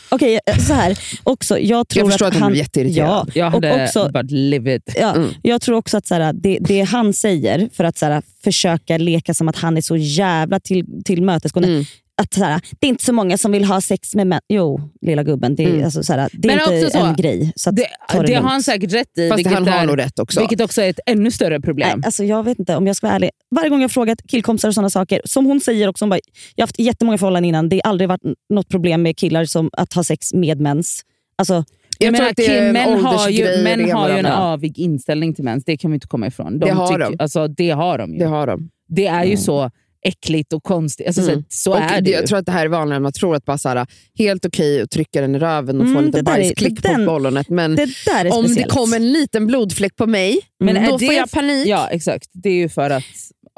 Okej, 0.09 0.39
eh, 0.45 0.57
så 0.57 0.73
här. 0.73 0.99
Också, 1.23 1.59
jag, 1.59 1.87
tror 1.87 2.03
Jag 2.05 2.11
förstår 2.11 2.25
att, 2.25 2.35
att 2.35 2.39
han, 2.41 2.51
blev 2.51 2.63
jätteirriterad. 2.63 3.31
Ja, 3.33 3.41
Jag 3.41 3.51
hade 3.51 3.73
och 3.73 3.81
också, 3.83 4.09
bara 4.13 4.23
livid. 4.29 4.81
ja, 4.95 5.15
Mm. 5.15 5.29
Jag 5.41 5.61
tror 5.61 5.75
också 5.75 5.97
att 5.97 6.07
så 6.07 6.15
här, 6.15 6.33
det, 6.33 6.57
det 6.61 6.81
han 6.81 7.13
säger 7.13 7.69
för 7.73 7.83
att 7.83 7.97
så 7.97 8.05
här, 8.05 8.21
försöka 8.43 8.97
leka 8.97 9.33
som 9.33 9.47
att 9.47 9.55
han 9.55 9.77
är 9.77 9.81
så 9.81 9.95
jävla 9.97 10.59
till, 10.59 10.85
tillmötesgående. 11.05 11.69
Mm. 11.69 11.85
Att, 12.21 12.33
så 12.33 12.43
här, 12.43 12.61
det 12.79 12.87
är 12.87 12.89
inte 12.89 13.03
så 13.05 13.13
många 13.13 13.37
som 13.37 13.51
vill 13.51 13.65
ha 13.65 13.81
sex 13.81 14.15
med 14.15 14.27
män. 14.27 14.41
Jo, 14.49 14.81
lilla 15.01 15.23
gubben. 15.23 15.55
Det 15.55 15.63
är, 15.63 15.67
Mm. 15.69 15.83
alltså, 15.85 16.03
så 16.03 16.13
här, 16.13 16.29
det 16.33 16.49
är 16.49 16.75
inte 16.83 16.91
så, 16.91 17.05
en 17.05 17.15
grej. 17.15 17.53
Så 17.55 17.69
att, 17.69 17.75
Det, 17.75 17.87
det 18.13 18.21
det 18.27 18.33
har 18.33 18.49
han 18.49 18.63
säkert 18.63 18.93
rätt 18.93 19.17
i, 19.17 19.29
Fast 19.29 19.37
vilket, 19.39 19.53
han 19.53 19.67
har 19.67 19.79
är, 19.79 19.85
nog 19.85 19.97
rätt 19.99 20.19
också. 20.19 20.39
vilket 20.39 20.61
också 20.61 20.81
är 20.81 20.89
ett 20.89 20.99
ännu 21.05 21.31
större 21.31 21.61
problem. 21.61 21.89
Nej, 21.99 22.05
alltså 22.05 22.23
jag 22.23 22.43
vet 22.43 22.59
inte 22.59 22.75
om 22.75 22.87
jag 22.87 22.95
ska 22.95 23.07
vara 23.07 23.15
ärlig. 23.15 23.29
Varje 23.55 23.69
gång 23.69 23.79
jag 23.79 23.83
har 23.83 23.89
frågat 23.89 24.17
killkompisar 24.27 24.67
och 24.67 24.73
sådana 24.73 24.89
saker, 24.89 25.21
som 25.25 25.45
hon 25.45 25.59
säger 25.59 25.87
också, 25.87 26.05
hon 26.05 26.09
bara, 26.09 26.19
jag 26.55 26.63
har 26.63 26.67
haft 26.67 26.79
jättemånga 26.79 27.17
förhållanden 27.17 27.49
innan. 27.49 27.69
Det 27.69 27.81
har 27.83 27.89
aldrig 27.89 28.07
varit 28.09 28.21
något 28.49 28.69
problem 28.69 29.01
med 29.01 29.17
killar 29.17 29.45
som 29.45 29.69
att 29.73 29.93
ha 29.93 30.03
sex 30.03 30.33
med 30.33 30.59
mens. 30.61 31.01
Alltså, 31.37 31.63
Jag 31.99 32.11
menar, 32.11 32.29
att 32.29 32.35
det 32.35 32.73
män 32.73 32.99
har 33.05 33.29
ju, 33.29 33.63
män 33.63 33.79
det 33.79 33.91
har 33.91 34.09
ju 34.09 34.17
en 34.17 34.25
avig 34.25 34.79
inställning 34.79 35.33
till 35.35 35.43
mens, 35.43 35.65
det 35.65 35.77
kan 35.77 35.91
vi 35.91 35.95
inte 35.95 36.07
komma 36.07 36.27
ifrån. 36.27 36.59
Det 36.59 36.69
har 36.71 36.99
de. 36.99 37.15
Alltså, 37.19 37.47
det 37.47 37.69
har 37.69 37.97
de 37.97 38.13
ju. 38.13 38.19
Det 38.19 38.25
Det, 38.25 38.29
har 38.29 38.47
de. 38.47 38.69
är 39.07 39.23
ju 39.25 39.37
så 39.37 39.71
äckligt 40.01 40.53
och 40.53 40.63
konstigt. 40.63 41.07
Alltså, 41.07 41.21
Mm. 41.21 41.35
så 41.35 41.45
så 41.49 41.71
och 41.71 41.77
är 41.79 42.01
det 42.01 42.11
Jag 42.11 42.21
ju. 42.21 42.27
tror 42.27 42.39
att 42.39 42.45
det 42.45 42.51
här 42.51 42.65
är 42.65 42.69
vanligare 42.69 42.95
än 42.95 43.03
man 43.03 43.11
tror. 43.13 43.35
Att 43.35 43.45
bara 43.45 43.57
så 43.57 43.69
här, 43.69 43.87
helt 44.17 44.45
okej 44.45 44.81
att 44.81 44.89
trycka 44.91 45.21
den 45.21 45.35
i 45.35 45.39
röven 45.39 45.81
och 45.81 45.87
få 45.87 45.91
Mm, 45.99 46.11
det 46.11 46.21
där 46.21 46.31
är- 46.33 46.37
bajsklick 46.37 46.81
den- 46.83 47.05
på 47.05 47.11
bollonet. 47.11 47.49
Men 47.49 47.75
det 47.75 47.87
där 48.05 48.25
är 48.25 48.33
om 48.37 48.55
det 48.55 48.63
kommer 48.63 48.97
en 48.97 49.11
liten 49.13 49.47
blodfläck 49.47 49.95
på 49.95 50.07
mig, 50.07 50.39
Men 50.59 50.75
då 50.89 50.97
det 50.97 51.05
får 51.05 51.15
jag 51.15 51.31
panik. 51.31 51.67
Ja, 51.67 51.87
exakt. 51.91 52.29
Det 52.33 52.49
är 52.49 52.53
ju 52.53 52.69
för 52.69 52.89
att... 52.89 53.03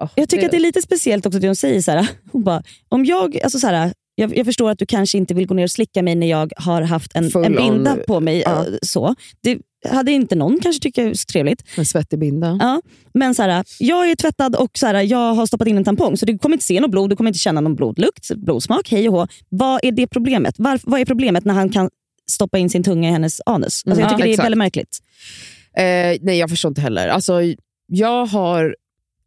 åh, 0.01 0.09
Jag 0.15 0.30
tycker 0.30 0.45
att 0.45 0.51
det 0.51 0.57
är 0.57 0.62
lite 0.62 0.81
speciellt 0.81 1.25
också 1.25 1.39
det 1.39 1.47
hon 1.47 1.56
säger. 1.56 1.81
Så 1.81 1.91
här, 1.91 2.07
hon 2.31 2.44
bara, 2.44 2.63
om 2.89 3.06
jag, 3.06 3.39
alltså 3.44 3.59
så 3.59 3.68
här, 3.68 3.94
jag, 4.15 4.38
jag 4.38 4.45
förstår 4.45 4.69
att 4.71 4.80
du 4.80 4.86
kanske 4.86 5.18
inte 5.18 5.33
vill 5.33 5.45
gå 5.47 5.53
ner 5.53 5.63
och 5.63 5.71
slicka 5.71 6.03
mig 6.03 6.15
när 6.15 6.27
jag 6.30 6.51
har 6.57 6.81
haft 6.81 7.12
en, 7.15 7.24
en 7.44 7.56
binda 7.56 7.94
on- 7.94 8.03
på 8.07 8.19
mig. 8.19 8.41
ja. 8.45 8.65
eh, 8.68 8.74
Så. 8.81 9.15
Det 9.44 9.57
hade 9.89 10.11
inte 10.11 10.35
någon 10.35 10.59
kanske 10.59 10.81
tyckt 10.81 10.97
är 10.97 11.13
så 11.13 11.25
trevligt. 11.31 11.63
En 11.77 11.85
svettig 11.85 12.19
binda. 12.19 12.57
Ja, 12.59 12.81
men 13.13 13.35
så 13.35 13.43
här, 13.43 13.65
jag 13.79 14.09
är 14.11 14.15
tvättad 14.15 14.55
och 14.55 14.77
så 14.77 14.85
här, 14.87 15.01
jag 15.03 15.33
har 15.33 15.45
stoppat 15.45 15.67
in 15.67 15.77
en 15.77 15.83
tampong, 15.83 16.17
så 16.17 16.25
du 16.25 16.37
kommer 16.37 16.55
inte 16.55 16.65
se 16.65 16.79
något 16.79 16.91
blod, 16.91 17.09
du 17.09 17.15
kommer 17.15 17.29
inte 17.29 17.39
känna 17.39 17.61
någon 17.61 17.75
blodlukt, 17.75 18.31
blodsmak, 18.35 18.91
hej 18.91 19.09
och 19.09 19.15
hå. 19.15 19.27
Vad 19.49 19.79
är 19.83 19.91
det 19.91 20.07
problemet? 20.07 20.55
Var, 20.57 20.79
vad 20.83 20.99
är 21.01 21.05
problemet 21.05 21.45
när 21.45 21.53
han 21.53 21.69
kan 21.69 21.89
stoppa 22.31 22.57
in 22.57 22.69
sin 22.69 22.83
tunga 22.83 23.09
i 23.09 23.11
hennes 23.11 23.41
anus? 23.45 23.63
Alltså, 23.65 23.89
Mm, 23.91 23.99
jag 23.99 24.05
ja, 24.05 24.09
tycker 24.09 24.23
det 24.23 24.29
är 24.29 24.33
exakt. 24.33 24.45
väldigt 24.45 24.57
märkligt. 24.57 24.97
Eh, 25.77 26.17
nej, 26.25 26.37
jag 26.37 26.49
förstår 26.49 26.69
inte 26.69 26.81
heller. 26.81 27.07
Alltså, 27.07 27.33
jag 27.87 28.25
har 28.25 28.75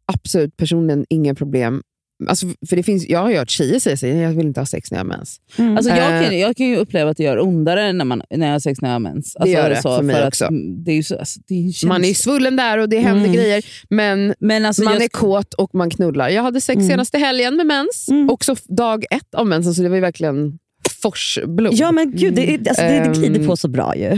absolut 0.05 0.57
personligen 0.57 1.05
inga 1.09 1.35
problem. 1.35 1.81
Alltså, 2.29 2.45
för 2.69 2.75
det 2.75 2.83
finns, 2.83 3.09
jag 3.09 3.19
har 3.19 3.33
hört 3.33 3.49
tjejer 3.49 3.79
säga 3.79 3.93
att 4.15 4.21
jag 4.21 4.29
vill 4.37 4.45
inte 4.47 4.59
ha 4.59 4.65
sex 4.65 4.91
när 4.91 4.97
jag 4.97 5.05
har 5.05 5.09
mens. 5.17 5.37
Mm. 5.57 5.77
Alltså, 5.77 5.89
jag, 5.91 6.17
Eh. 6.17 6.23
kan, 6.23 6.39
jag 6.39 6.57
kan 6.57 6.65
ju 6.67 6.75
uppleva 6.77 7.11
att 7.11 7.17
det 7.17 7.23
gör 7.23 7.39
ondare 7.39 7.93
när, 7.93 8.05
man, 8.05 8.21
när 8.29 8.45
jag 8.47 8.53
har 8.53 8.59
sex 8.59 8.81
när 8.81 8.89
jag 8.89 8.95
har 8.95 8.99
mens. 8.99 9.35
Alltså, 9.35 9.53
gör 9.57 9.69
det 9.69 9.81
så, 9.81 9.95
för 9.95 10.03
mig 10.03 10.21
att, 10.21 10.27
också. 10.27 10.45
mm, 10.45 10.83
Det 10.83 10.91
är 10.91 11.03
så, 11.03 11.17
alltså, 11.19 11.39
det 11.47 11.55
ju 11.55 11.87
Man 11.87 12.03
är 12.05 12.13
svullen 12.13 12.55
där 12.55 12.77
och 12.77 12.89
det 12.89 12.99
händer 12.99 13.23
Mm. 13.25 13.33
grejer, 13.35 13.65
men 13.89 14.35
Men 14.39 14.65
alltså, 14.65 14.83
man 14.83 14.93
jag, 14.93 15.03
är 15.03 15.07
kåt 15.09 15.53
och 15.53 15.75
man 15.75 15.89
knullar. 15.89 16.29
Jag 16.29 16.43
hade 16.43 16.61
sex 16.61 16.75
Mm. 16.75 16.87
senaste 16.89 17.17
helgen 17.17 17.55
med 17.57 17.65
mens, 17.67 18.07
Mm. 18.09 18.29
också 18.29 18.55
dag 18.67 19.05
ett 19.09 19.35
av 19.35 19.47
mensen, 19.47 19.73
så 19.73 19.81
det 19.83 19.89
var 19.89 19.95
ju 19.95 20.01
verkligen 20.01 20.59
forsblod. 21.03 21.73
Ja 21.73 21.91
men 21.91 22.11
gud, 22.15 22.33
det, 22.33 22.53
är- 22.53 22.59
alltså, 22.69 22.81
det, 22.83 22.89
det 22.89 22.95
Ehm. 22.97 23.13
glider 23.13 23.47
på 23.47 23.57
så 23.57 23.67
bra 23.67 23.95
ju. 23.95 24.03
Ja, 24.07 24.17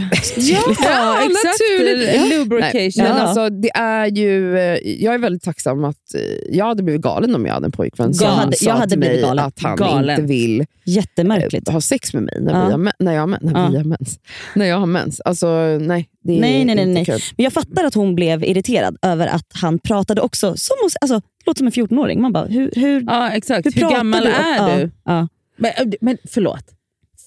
exakt. 1.25 1.45
naturligt. 1.45 2.15
Ja. 2.15 2.37
Lubrication. 2.37 3.03
Men 3.03 3.17
Ja. 3.17 3.23
alltså, 3.23 3.49
det 3.49 3.69
är 3.75 4.05
ju, 4.05 4.57
eh, 4.57 4.77
jag 5.03 5.13
är 5.13 5.17
väldigt 5.17 5.43
tacksam 5.43 5.83
att 5.83 5.95
eh, 6.15 6.55
jag 6.57 6.65
hade 6.65 6.83
blivit 6.83 7.01
galen 7.01 7.35
om 7.35 7.45
jag 7.45 7.53
hade 7.53 7.65
en 7.65 7.71
pojkvän 7.71 8.13
som 8.13 8.27
Jag 8.27 8.33
hade- 8.33 8.55
sa 8.57 8.65
jag 8.65 8.73
hade 8.75 8.89
till 8.89 8.99
mig 8.99 9.21
galen. 9.21 9.45
att 9.45 9.59
han 9.61 9.75
Galen. 9.77 10.09
inte 10.19 10.21
vill 10.33 10.59
eh, 10.61 10.65
Jättemärkligt. 10.85 11.69
ha 11.69 11.81
sex 11.81 12.13
med 12.13 12.23
mig 12.23 12.37
när, 12.41 12.53
Ja. 12.53 12.65
vi 12.65 12.71
har, 12.71 12.91
när, 12.99 13.13
jag, 13.13 13.29
när, 13.29 13.39
vi 13.41 13.49
Ja. 13.53 13.59
har 13.79 13.83
mens. 13.83 14.19
när 14.55 14.65
jag 14.65 14.77
har 14.79 14.85
mens. 14.85 15.21
Alltså, 15.21 15.47
nej, 15.81 16.09
det 16.23 16.37
är 16.37 16.41
Nej, 16.41 16.65
nej, 16.65 16.75
nej, 16.75 16.83
inte 16.83 16.85
nej. 16.93 17.05
kul. 17.05 17.19
Men 17.37 17.43
jag 17.43 17.53
fattar 17.53 17.83
att 17.83 17.93
hon 17.93 18.15
blev 18.15 18.43
irriterad 18.43 18.97
över 19.01 19.27
att 19.27 19.45
han 19.53 19.79
pratade 19.79 20.21
också 20.21 20.47
som 20.57 20.75
hos, 20.83 20.95
alltså, 21.01 21.21
låter 21.45 21.57
som 21.57 21.67
en 21.67 21.71
14-åring. 21.73 22.21
Man 22.21 22.33
bara, 22.33 22.45
hur, 22.45 22.71
hur, 22.75 23.01
Ja, 23.07 23.29
exakt. 23.31 23.65
hur, 23.67 23.71
Hur, 23.71 23.89
gammal 23.89 24.21
du? 24.23 24.29
är 24.29 24.57
ja, 24.57 24.75
du? 24.77 24.91
Ja. 25.05 25.27
Men, 25.57 25.71
men 26.01 26.17
förlåt. 26.29 26.63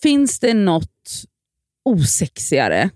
Finns 0.02 0.38
det 0.40 0.54
något 0.54 1.25
osexigare 1.85 2.90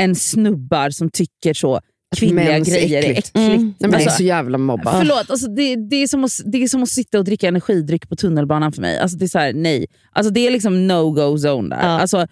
än 0.00 0.14
snubbar 0.14 0.90
som 0.90 1.10
tycker 1.10 1.54
så 1.54 1.80
kvinnliga 2.16 2.44
mens 2.52 2.68
är 2.68 2.72
grejer 2.72 3.02
är 3.02 3.10
äckligt. 3.10 3.18
äckligt? 3.28 3.36
Mm. 3.36 3.62
Nej, 3.64 3.74
men 3.78 3.90
det 3.90 3.96
är 3.96 4.00
Alltså, 4.00 4.16
så 4.16 4.22
jävla 4.22 4.58
mobbat. 4.58 4.96
Förlåt, 4.98 5.30
alltså 5.30 5.46
det, 5.48 5.76
det, 5.76 5.96
är 5.96 6.06
som 6.08 6.24
att, 6.24 6.30
det 6.44 6.62
är 6.62 6.68
som 6.68 6.82
att 6.82 6.88
sitta 6.88 7.18
och 7.18 7.24
dricka 7.24 7.48
energidryck 7.48 8.08
på 8.08 8.16
tunnelbanan 8.16 8.72
för 8.72 8.80
mig. 8.82 8.98
Alltså 8.98 9.16
det 9.18 9.24
är 9.24 9.28
så 9.28 9.38
här, 9.38 9.52
nej. 9.52 9.86
Alltså 10.12 10.32
det 10.32 10.46
är 10.46 10.50
liksom 10.50 10.90
no-go 10.90 11.36
zone 11.36 11.76
där. 11.76 11.82
Ja. 11.82 12.00
Alltså, 12.00 12.26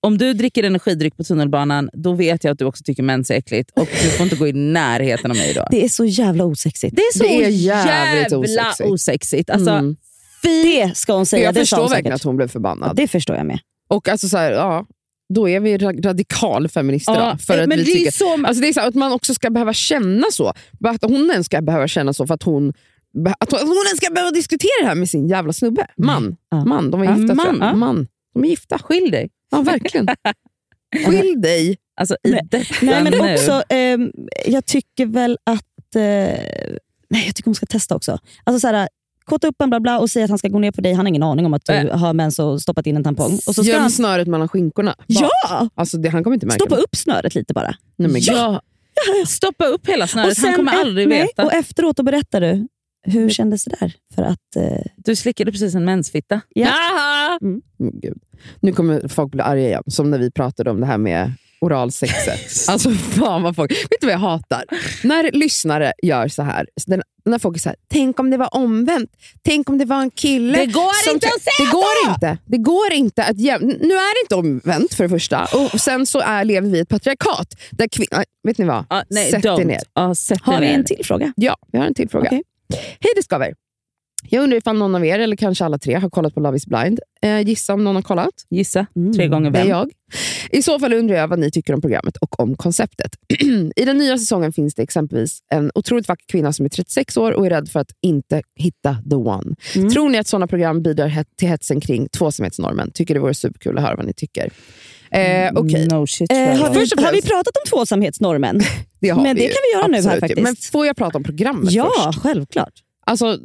om 0.00 0.18
du 0.18 0.32
dricker 0.34 0.62
energidryck 0.64 1.16
på 1.16 1.24
tunnelbanan, 1.24 1.90
då 1.92 2.12
vet 2.12 2.44
jag 2.44 2.52
att 2.52 2.58
du 2.58 2.64
också 2.64 2.84
tycker 2.84 3.02
mens 3.02 3.30
är 3.30 3.34
äckligt 3.34 3.70
och 3.70 3.88
du 4.02 4.08
får 4.10 4.24
inte 4.24 4.36
gå 4.36 4.48
i 4.48 4.52
närheten 4.52 5.30
av 5.30 5.36
mig 5.36 5.54
då. 5.54 5.66
Det 5.70 5.84
är 5.84 5.88
så 5.88 6.04
jävla 6.04 6.44
osexigt. 6.44 6.96
Det 6.96 7.02
är 7.02 7.18
så 7.18 7.24
Det 7.24 7.44
är 7.44 7.48
jävligt 7.48 8.32
jävla 8.32 8.38
osexigt. 8.38 8.90
osexigt. 8.90 9.50
Alltså, 9.50 9.70
Mm. 9.70 9.96
Det 10.46 10.96
ska 10.96 11.12
hon 11.12 11.26
säga. 11.26 11.44
jag 11.44 11.54
det 11.54 11.60
förstår 11.60 11.76
verkligen 11.76 11.96
säkert. 12.04 12.14
att 12.14 12.22
hon 12.22 12.36
blev 12.36 12.48
Ja, 12.48 12.52
förbannad. 12.52 12.96
det 12.96 13.08
förstår 13.08 13.36
jag 13.36 13.46
med. 13.46 13.58
Och 13.88 14.08
alltså 14.08 14.28
så 14.28 14.36
här, 14.38 14.52
ja, 14.52 14.86
då 15.34 15.48
är 15.48 15.60
vi 15.60 15.76
ra- 15.78 16.02
radikalfeminister. 16.02 17.14
Ja, 17.14 17.38
för 17.38 17.58
att 17.62 17.68
men 17.68 17.78
vi 17.78 17.84
det 17.84 17.90
är 17.90 17.94
tycker, 17.94 18.10
så- 18.10 18.46
alltså 18.46 18.60
det 18.62 18.68
är 18.68 18.72
så 18.72 18.80
här, 18.80 18.88
att 18.88 18.94
man 18.94 19.12
också 19.12 19.34
ska 19.34 19.50
behöva 19.50 19.72
känna 19.72 20.24
så. 20.32 20.48
Att 20.84 21.02
hon 21.02 21.30
ens 21.30 21.46
ska 21.46 21.62
behöva 21.62 21.88
känna 21.88 22.12
så 22.12 22.26
för 22.26 22.34
att 22.34 22.42
hon, 22.42 22.72
att 23.38 23.50
hon, 23.52 23.60
hon 23.60 23.84
ens 23.86 23.96
ska 24.04 24.10
behöva 24.14 24.30
diskutera 24.30 24.70
det 24.82 24.86
här 24.86 24.94
med 24.94 25.08
sin 25.10 25.28
jävla 25.28 25.52
snubbe. 25.52 25.86
Man. 25.96 26.36
Ja. 26.50 26.64
man 26.64 26.90
de 26.90 27.04
Ja, 27.04 27.16
gifta 27.16 27.34
tror 27.34 27.52
man. 27.52 27.68
jag. 27.68 27.78
Man. 27.78 28.06
De 28.34 28.44
är 28.44 28.48
gifta. 28.48 28.78
Skilj 28.78 29.10
dig. 29.10 29.30
Ja, 29.50 29.60
verkligen. 29.62 30.06
Skilj 31.06 31.36
dig. 31.36 31.76
Alltså, 32.00 32.16
i 32.22 32.30
detta 32.30 32.58
Nej, 32.82 33.02
men 33.02 33.12
nu. 33.12 33.32
också, 33.34 33.62
ehm, 33.68 34.12
jag 34.46 34.66
tycker 34.66 35.06
väl 35.06 35.38
att... 35.44 35.94
Eh, 35.96 36.02
nej, 37.10 37.26
jag 37.26 37.34
tycker 37.34 37.44
hon 37.44 37.54
ska 37.54 37.66
testa 37.66 37.96
också. 37.96 38.18
Alltså 38.44 38.60
så 38.60 38.66
här, 38.74 38.88
kåta 39.26 39.48
upp 39.48 39.60
en 39.60 39.70
bla 39.70 39.80
bla 39.80 39.98
och 39.98 40.10
säga 40.10 40.24
att 40.24 40.30
han 40.30 40.38
ska 40.38 40.48
gå 40.48 40.58
ner 40.58 40.70
på 40.72 40.80
dig. 40.80 40.92
Han 40.92 41.06
har 41.06 41.08
ingen 41.08 41.22
aning 41.22 41.46
om 41.46 41.54
att 41.54 41.64
du 41.64 41.72
Nej. 41.72 41.90
har 41.90 42.12
mens 42.14 42.38
och 42.38 42.62
stoppat 42.62 42.86
in 42.86 42.96
en 42.96 43.04
tampong. 43.04 43.32
Och 43.34 43.54
så 43.54 43.64
ska 43.64 43.72
Göm 43.72 43.80
han, 43.80 43.90
snöret 43.90 44.28
mellan 44.28 44.48
skinkorna. 44.48 44.94
Bak. 44.98 45.06
ja! 45.08 45.68
Alltså, 45.74 45.96
det, 45.96 46.08
han 46.08 46.24
kommer 46.24 46.34
inte 46.34 46.46
märka 46.46 46.56
Stoppa 46.58 46.76
det. 46.76 46.82
upp 46.82 46.96
snöret 46.96 47.34
lite 47.34 47.54
bara. 47.54 47.74
Nej, 47.96 48.10
men, 48.10 48.20
ja. 48.24 48.60
Stoppa 49.26 49.64
upp 49.66 49.88
hela 49.88 50.06
snöret, 50.06 50.38
han 50.38 50.54
kommer 50.54 50.72
aldrig 50.72 51.08
nej, 51.08 51.20
veta. 51.22 51.44
Och 51.44 51.52
efteråt 51.52 51.96
berättar 51.96 52.40
du, 52.40 52.68
hur 53.02 53.30
kändes 53.30 53.64
det 53.64 53.76
där? 53.80 53.92
För 54.14 54.22
att... 54.22 54.56
Eh, 54.56 54.82
Du 54.96 55.16
slickade 55.16 55.52
precis 55.52 55.74
en 55.74 55.84
mensfitta. 55.84 56.40
Ja. 56.48 56.70
Men 57.40 57.62
Gud. 57.78 58.18
Nu 58.60 58.72
kommer 58.72 59.08
folk 59.08 59.32
bli 59.32 59.40
arga 59.40 59.66
igen, 59.66 59.82
som 59.86 60.10
när 60.10 60.18
vi 60.18 60.30
pratade 60.30 60.70
om 60.70 60.80
det 60.80 60.86
här 60.86 60.98
med 60.98 61.32
oralsexet. 61.60 62.68
alltså 62.68 62.90
fan 62.90 63.42
vad 63.42 63.56
folk... 63.56 63.70
Vet 63.70 64.00
du 64.00 64.06
vad 64.06 64.14
jag 64.14 64.18
hatar? 64.18 64.64
När 65.04 65.32
lyssnare 65.32 65.92
gör 66.02 66.28
så 66.28 66.42
här, 66.42 66.66
när, 66.86 67.02
när 67.24 67.38
folk 67.38 67.56
är 67.56 67.60
så 67.60 67.68
här, 67.68 67.76
tänk 67.88 68.20
om 68.20 68.30
det 68.30 68.36
var 68.36 68.54
omvänt. 68.54 69.10
Tänk 69.44 69.68
om 69.70 69.78
det 69.78 69.84
var 69.84 70.00
en 70.02 70.10
kille. 70.10 70.58
Det 70.58 70.66
går 70.66 71.04
som 71.04 71.14
inte 71.14 71.26
att 71.26 71.42
säga 71.42 71.66
det 71.66 71.72
går 71.72 72.10
inte. 72.12 72.38
Det 72.46 72.58
går 72.58 72.92
inte 72.92 73.24
att 73.24 73.36
Nu 73.36 73.94
är 73.94 74.14
det 74.14 74.24
inte 74.24 74.34
omvänt 74.34 74.94
för 74.94 75.04
det 75.04 75.10
första. 75.10 75.46
Och 75.72 75.80
sen 75.80 76.06
så 76.06 76.20
är, 76.20 76.44
lever 76.44 76.68
vi 76.68 76.78
i 76.78 76.80
ett 76.80 76.88
patriarkat. 76.88 77.54
Där 77.70 77.86
kvin- 77.88 78.24
Vet 78.42 78.58
ni 78.58 78.64
vad? 78.64 78.84
Ah, 78.88 79.02
nej, 79.10 79.30
Sätt 79.30 79.44
don't. 79.44 79.60
er 79.60 79.64
ner. 79.64 80.14
Sätt 80.14 80.40
har 80.42 80.60
vi 80.60 80.66
ner. 80.66 80.74
en 80.74 80.84
till 80.84 81.04
fråga? 81.04 81.32
Ja, 81.36 81.56
vi 81.72 81.78
har 81.78 81.86
en 81.86 81.94
till 81.94 82.08
fråga. 82.08 82.26
Okej. 82.26 82.42
Hej 83.00 83.12
Discover! 83.16 83.54
Jag 84.28 84.42
undrar 84.42 84.56
ifall 84.58 84.76
någon 84.76 84.94
av 84.94 85.04
er, 85.06 85.18
eller 85.18 85.36
kanske 85.36 85.64
alla 85.64 85.78
tre, 85.78 85.94
har 85.94 86.10
kollat 86.10 86.34
på 86.34 86.40
Love 86.40 86.56
is 86.56 86.66
blind. 86.66 87.00
Eh, 87.22 87.40
gissa 87.40 87.74
om 87.74 87.84
någon 87.84 87.94
har 87.94 88.02
kollat? 88.02 88.30
Gissa. 88.50 88.86
Mm. 88.96 89.12
Tre 89.12 89.28
gånger 89.28 89.50
Det 89.50 89.58
är 89.58 89.62
vem? 89.62 89.70
jag. 89.70 89.90
I 90.50 90.62
så 90.62 90.78
fall 90.78 90.92
undrar 90.92 91.16
jag 91.16 91.28
vad 91.28 91.38
ni 91.38 91.50
tycker 91.50 91.74
om 91.74 91.80
programmet 91.80 92.16
och 92.16 92.40
om 92.40 92.56
konceptet. 92.56 93.10
I 93.76 93.84
den 93.84 93.98
nya 93.98 94.18
säsongen 94.18 94.52
finns 94.52 94.74
det 94.74 94.82
exempelvis 94.82 95.38
en 95.52 95.70
otroligt 95.74 96.08
vacker 96.08 96.24
kvinna 96.26 96.52
som 96.52 96.64
är 96.64 96.68
36 96.70 97.16
år 97.16 97.32
och 97.32 97.46
är 97.46 97.50
rädd 97.50 97.68
för 97.68 97.80
att 97.80 97.90
inte 98.02 98.42
hitta 98.56 98.96
the 99.10 99.16
one. 99.16 99.54
Mm. 99.76 99.90
Tror 99.90 100.08
ni 100.08 100.18
att 100.18 100.26
sådana 100.26 100.46
program 100.46 100.82
bidrar 100.82 101.08
het- 101.08 101.36
till 101.38 101.48
hetsen 101.48 101.80
kring 101.80 102.08
tvåsamhetsnormen? 102.08 102.90
Tycker 102.90 103.14
det 103.14 103.20
vore 103.20 103.34
superkul 103.34 103.78
att 103.78 103.84
höra 103.84 103.96
vad 103.96 104.06
ni 104.06 104.12
tycker. 104.12 104.50
Eh, 105.10 105.50
Okej, 105.54 105.88
No 105.88 106.06
shit. 106.06 106.32
Eh, 106.32 106.38
har, 106.38 106.70
vi, 106.70 107.04
har 107.04 107.12
vi 107.12 107.22
pratat 107.22 107.56
om 107.56 107.70
tvåsamhetsnormen? 107.70 108.60
det 109.00 109.08
har 109.08 109.22
Men 109.22 109.34
vi 109.36 109.40
det 109.40 109.46
ju. 109.46 109.52
kan 109.52 109.58
vi 109.72 109.78
göra 109.78 109.86
nu 109.86 109.92
här 109.94 109.98
Absolut. 109.98 110.20
faktiskt. 110.20 110.42
Men 110.42 110.56
får 110.72 110.86
jag 110.86 110.96
prata 110.96 111.18
om 111.18 111.24
programmet 111.24 111.72
Ja, 111.72 111.90
först? 112.06 112.18
självklart. 112.22 112.72
Alltså, 113.06 113.38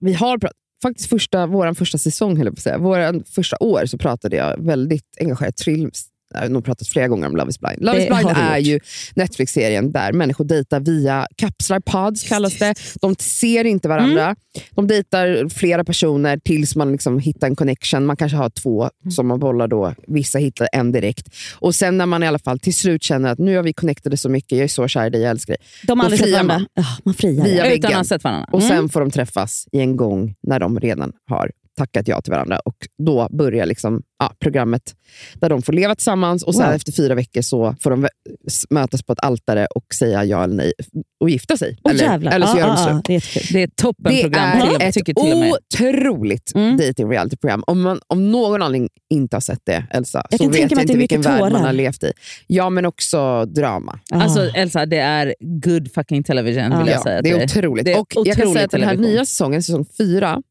vi 0.00 0.12
har 0.12 0.38
pratat, 0.38 0.56
faktiskt 0.82 1.08
första, 1.08 1.46
vår 1.46 1.74
första 1.74 1.98
säsong, 1.98 2.36
höll 2.36 2.46
jag 2.46 2.54
på 2.54 2.58
att 2.58 2.62
säga. 2.62 2.78
Vår 2.78 3.24
första 3.34 3.56
år 3.60 3.86
så 3.86 3.98
pratade 3.98 4.36
jag 4.36 4.64
väldigt 4.64 5.16
engagerat 5.20 5.60
jag 6.34 6.40
har 6.40 6.48
nog 6.48 6.64
pratat 6.64 6.88
flera 6.88 7.08
gånger 7.08 7.26
om 7.26 7.36
Love 7.36 7.50
is 7.50 7.60
blind. 7.60 7.82
Love 7.84 7.98
Det 7.98 8.02
is 8.04 8.08
blind 8.08 8.30
är 8.36 8.58
gjort. 8.58 8.66
ju 8.66 8.80
Netflix-serien 9.14 9.92
där 9.92 10.12
människor 10.12 10.44
dejtar 10.44 10.80
via 10.80 11.26
kapslar, 11.36 11.80
pods 11.80 12.22
kallas 12.22 12.58
det. 12.58 12.74
De 13.00 13.14
ser 13.18 13.64
inte 13.64 13.88
varandra. 13.88 14.22
Mm. 14.24 14.36
De 14.70 14.86
dejtar 14.86 15.48
flera 15.48 15.84
personer 15.84 16.38
tills 16.44 16.76
man 16.76 16.92
liksom 16.92 17.18
hittar 17.18 17.46
en 17.46 17.56
connection. 17.56 18.06
Man 18.06 18.16
kanske 18.16 18.36
har 18.36 18.50
två 18.50 18.82
Mm. 18.82 19.10
som 19.10 19.26
man 19.26 19.38
bollar 19.38 19.68
då. 19.68 19.94
Vissa 20.06 20.38
hittar 20.38 20.68
en 20.72 20.92
direkt. 20.92 21.28
Och 21.54 21.74
sen 21.74 21.98
när 21.98 22.06
man 22.06 22.22
i 22.22 22.26
alla 22.26 22.38
fall 22.38 22.58
till 22.58 22.74
slut 22.74 23.02
känner 23.02 23.30
att 23.32 23.38
nu 23.38 23.56
har 23.56 23.62
vi 23.62 23.72
connectade 23.72 24.16
så 24.16 24.28
mycket, 24.28 24.58
jag 24.58 24.64
är 24.64 24.68
så 24.68 24.88
kär 24.88 25.06
i 25.06 25.10
dig, 25.10 25.20
jag 25.20 25.30
älskar 25.30 25.52
dig. 25.54 25.66
De 25.86 25.98
har 25.98 26.04
aldrig 26.06 26.20
sett 26.20 26.32
varandra. 26.32 26.54
man. 26.58 26.66
Ja, 26.74 26.84
man 27.04 27.14
friar. 27.14 27.44
Via. 27.44 27.52
Utan 27.54 27.68
väggen. 27.70 27.90
att 27.90 27.96
ha 27.96 28.04
sett 28.04 28.24
varandra. 28.24 28.48
Och 28.52 28.60
Mm. 28.62 28.68
sen 28.68 28.88
får 28.88 29.00
de 29.00 29.10
träffas 29.10 29.64
i 29.72 29.80
en 29.80 29.96
gång 29.96 30.34
när 30.42 30.60
de 30.60 30.80
redan 30.80 31.12
har 31.30 31.50
tackat 31.78 32.08
ja 32.08 32.20
till 32.20 32.30
varandra. 32.32 32.58
Och 32.64 32.76
Då 33.02 33.28
börjar 33.30 33.66
liksom, 33.66 34.02
ja, 34.18 34.32
programmet 34.38 34.94
där 35.34 35.48
de 35.48 35.62
får 35.62 35.72
leva 35.72 35.94
tillsammans 35.94 36.42
och 36.42 36.54
sen 36.54 36.66
Wow. 36.66 36.74
efter 36.74 36.92
fyra 36.92 37.14
veckor 37.14 37.42
så 37.42 37.74
får 37.80 37.90
de 37.90 38.08
mötas 38.70 39.02
på 39.02 39.12
ett 39.12 39.20
altare 39.22 39.66
och 39.66 39.84
säga 39.94 40.24
ja 40.24 40.44
eller 40.44 40.54
nej 40.54 40.72
och 41.20 41.30
gifta 41.30 41.56
sig. 41.56 41.78
Åh, 41.84 41.90
eller, 41.92 42.04
jävlar. 42.04 42.32
eller 42.32 42.46
så 42.46 42.58
Ja, 42.58 42.60
gör 42.60 42.68
de 42.68 42.76
slut. 42.76 43.04
det 43.04 43.12
är 43.12 43.14
jättekul. 43.14 43.48
Det 43.52 43.60
är 43.60 43.64
ett 43.66 43.76
toppenprogram. 43.76 44.58
Det 44.78 44.84
är 44.84 44.88
ett 44.88 44.94
tycker 44.94 45.14
otroligt 45.18 46.52
Mm. 46.54 46.76
dating 46.76 47.10
reality-program. 47.10 47.64
Om 47.66 47.80
man 47.80 48.00
om 48.06 48.30
någon 48.30 48.62
anledning 48.62 48.88
inte 49.10 49.36
har 49.36 49.40
sett 49.40 49.60
det, 49.64 49.84
Elsa, 49.90 50.26
Jag 50.30 50.40
så 50.40 50.48
vet 50.50 50.54
jag 50.54 50.60
mig 50.60 50.62
att 50.64 50.68
det 50.76 50.82
inte 50.82 50.92
är 50.92 50.96
vilken 50.96 51.18
mycket 51.20 51.32
värld 51.32 51.40
man 51.40 51.50
tårar. 51.50 51.60
har 51.66 51.72
levt 51.72 52.02
i. 52.04 52.12
Ja, 52.46 52.70
men 52.70 52.86
också 52.86 53.44
drama. 53.44 53.98
Alltså 54.12 54.40
Ah. 54.40 54.50
Elsa, 54.54 54.86
det 54.86 54.98
är 54.98 55.34
good 55.40 55.92
fucking 55.94 56.22
television 56.24 56.72
Ja. 56.72 56.78
vill 56.78 56.86
jag 56.88 56.96
Ja, 56.96 57.02
säga 57.02 57.22
det 57.22 57.30
är 57.30 57.44
otroligt. 57.44 57.84
Det 57.84 57.92
är 57.92 58.00
och 58.00 58.12
jag 58.26 58.36
kan 58.36 58.52
säga 58.52 58.64
att 58.64 58.70
den 58.70 58.80
här 58.82 58.88
television. 58.88 59.12
nya 59.14 59.24
säsongen, 59.24 59.62
säsong 59.62 59.86
fyra, 59.98 60.42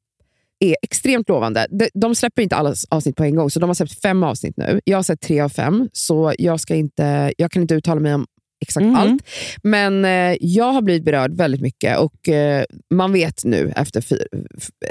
är 0.60 0.76
extremt 0.82 1.30
lovande. 1.30 1.68
De, 1.70 1.90
de 1.94 2.16
släpper 2.16 2.42
inte 2.42 2.56
alla 2.56 2.76
avsnitt 2.90 3.16
på 3.16 3.24
en 3.24 3.36
gång, 3.36 3.50
så 3.50 3.60
de 3.60 3.70
har 3.70 3.74
släppt 3.74 4.02
fem 4.02 4.24
avsnitt 4.24 4.58
nu. 4.58 4.80
Jag 4.84 4.98
har 4.98 5.04
sett 5.04 5.22
tre 5.22 5.40
av 5.40 5.50
fem, 5.50 5.90
så 5.94 6.34
jag, 6.38 6.60
ska 6.60 6.76
inte, 6.76 7.34
jag 7.38 7.52
kan 7.52 7.62
inte 7.62 7.76
uttala 7.76 8.00
mig 8.02 8.14
om 8.14 8.26
exakt 8.62 8.86
Mhm. 8.86 8.96
allt. 8.96 9.22
Men 9.64 10.06
eh, 10.06 10.38
jag 10.42 10.72
har 10.74 10.82
blivit 10.82 11.04
berörd 11.06 11.32
väldigt 11.38 11.62
mycket 11.62 11.98
och 12.00 12.30
eh, 12.30 12.64
man 12.94 13.14
vet 13.14 13.44
nu 13.46 13.74
efter 13.76 14.02
fyr, 14.02 14.28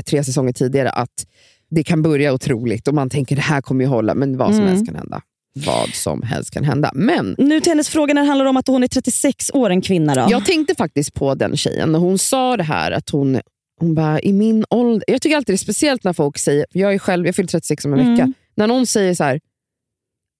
tre 0.07 0.25
säsonger 0.25 0.53
tidigare 0.53 0.91
att 0.91 1.27
det 1.71 1.85
kan 1.85 2.03
börja 2.03 2.33
otroligt 2.33 2.89
och 2.89 2.95
man 2.95 3.11
tänker 3.11 3.37
det 3.37 3.43
här 3.43 3.61
kommer 3.61 3.85
ju 3.85 3.89
hålla, 3.89 4.15
men 4.15 4.37
vad 4.37 4.49
som 4.49 4.57
Mm. 4.61 4.69
helst 4.69 4.87
kan 4.87 4.95
hända. 4.97 5.21
Vad 5.67 5.89
som 5.95 6.23
helst 6.23 6.51
kan 6.51 6.65
hända. 6.65 6.91
Men 6.95 7.35
Nu 7.39 7.61
till 7.61 7.71
hennes 7.71 7.89
fråga 7.89 8.15
när 8.15 8.23
det 8.23 8.29
handlar 8.29 8.47
om 8.47 8.57
att 8.57 8.67
hon 8.69 8.83
är 8.83 8.89
36 8.89 9.51
år, 9.55 9.71
en 9.71 9.81
kvinna. 9.81 10.15
Då. 10.15 10.27
jag 10.31 10.45
tänkte 10.47 10.75
faktiskt 10.75 11.15
på 11.15 11.35
den 11.35 11.57
tjejen 11.57 11.93
när 11.93 11.99
hon 11.99 12.19
sa 12.19 12.57
det 12.57 12.63
här 12.63 12.91
att 12.93 13.11
hon, 13.11 13.41
hon 13.81 13.95
bara, 13.95 14.21
i 14.21 14.33
min 14.33 14.65
ålder... 14.71 15.05
Jag 15.07 15.23
tycker 15.23 15.37
alltid 15.37 15.53
det 15.53 15.57
är 15.57 15.59
speciellt 15.59 16.05
när 16.05 16.13
folk 16.13 16.39
säger, 16.39 16.67
jag 16.73 16.95
är 16.95 16.99
själv, 16.99 17.27
jag 17.27 17.35
fyller 17.35 17.49
36 17.49 17.85
om 17.85 17.93
en 17.93 18.01
Mm. 18.01 18.13
vecka, 18.15 18.33
när 18.55 18.67
någon 18.67 18.87
säger 18.87 19.15
så 19.15 19.25
här, 19.25 19.41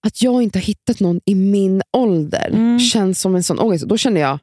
att 0.07 0.21
jag 0.21 0.41
inte 0.43 0.59
har 0.59 0.63
hittat 0.63 0.99
någon 0.99 1.19
i 1.25 1.35
min 1.35 1.81
ålder 1.97 2.49
Mm. 2.53 2.79
känns 2.79 3.21
som 3.21 3.35
en 3.35 3.43
sån 3.43 3.59
ångest. 3.59 3.85
Då 3.85 3.97
känner 3.97 4.21
jag, 4.21 4.39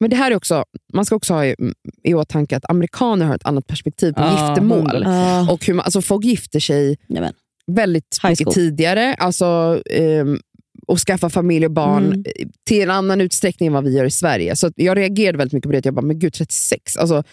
men 0.00 0.10
det 0.10 0.16
här 0.16 0.30
är 0.30 0.36
också, 0.36 0.64
man 0.92 1.04
ska 1.04 1.16
också 1.16 1.34
ha 1.34 1.46
i, 1.46 1.54
i 2.02 2.14
åtanke 2.14 2.56
att 2.56 2.70
amerikaner 2.70 3.26
har 3.26 3.34
ett 3.34 3.46
annat 3.46 3.66
perspektiv 3.66 4.12
på 4.12 4.20
Ja, 4.20 4.30
giftermål. 4.48 5.04
Ah, 5.06 5.52
Och 5.52 5.66
hur 5.66 5.74
man, 5.74 5.84
alltså 5.84 6.02
folk 6.02 6.24
gifter 6.24 6.60
sig 6.60 6.98
Jajamän. 7.08 7.34
väldigt 7.66 8.18
mycket 8.28 8.50
tidigare. 8.50 9.14
Alltså, 9.14 9.82
ehm, 9.90 10.40
och 10.86 10.98
skaffa 10.98 11.30
familj 11.30 11.66
och 11.66 11.72
barn 11.72 12.04
Mm. 12.06 12.24
till 12.66 12.82
en 12.82 12.90
annan 12.90 13.20
utsträckning 13.20 13.66
än 13.66 13.72
vad 13.72 13.84
vi 13.84 13.96
gör 13.96 14.04
i 14.04 14.10
Sverige. 14.10 14.56
Så 14.56 14.70
jag 14.76 14.96
reagerade 14.96 15.38
väldigt 15.38 15.52
mycket 15.52 15.68
på 15.68 15.72
det. 15.72 15.84
Jag 15.84 15.94
bara, 15.94 16.06
men 16.06 16.18
gud 16.18 16.32
36, 16.32 16.96
alltså, 16.96 17.24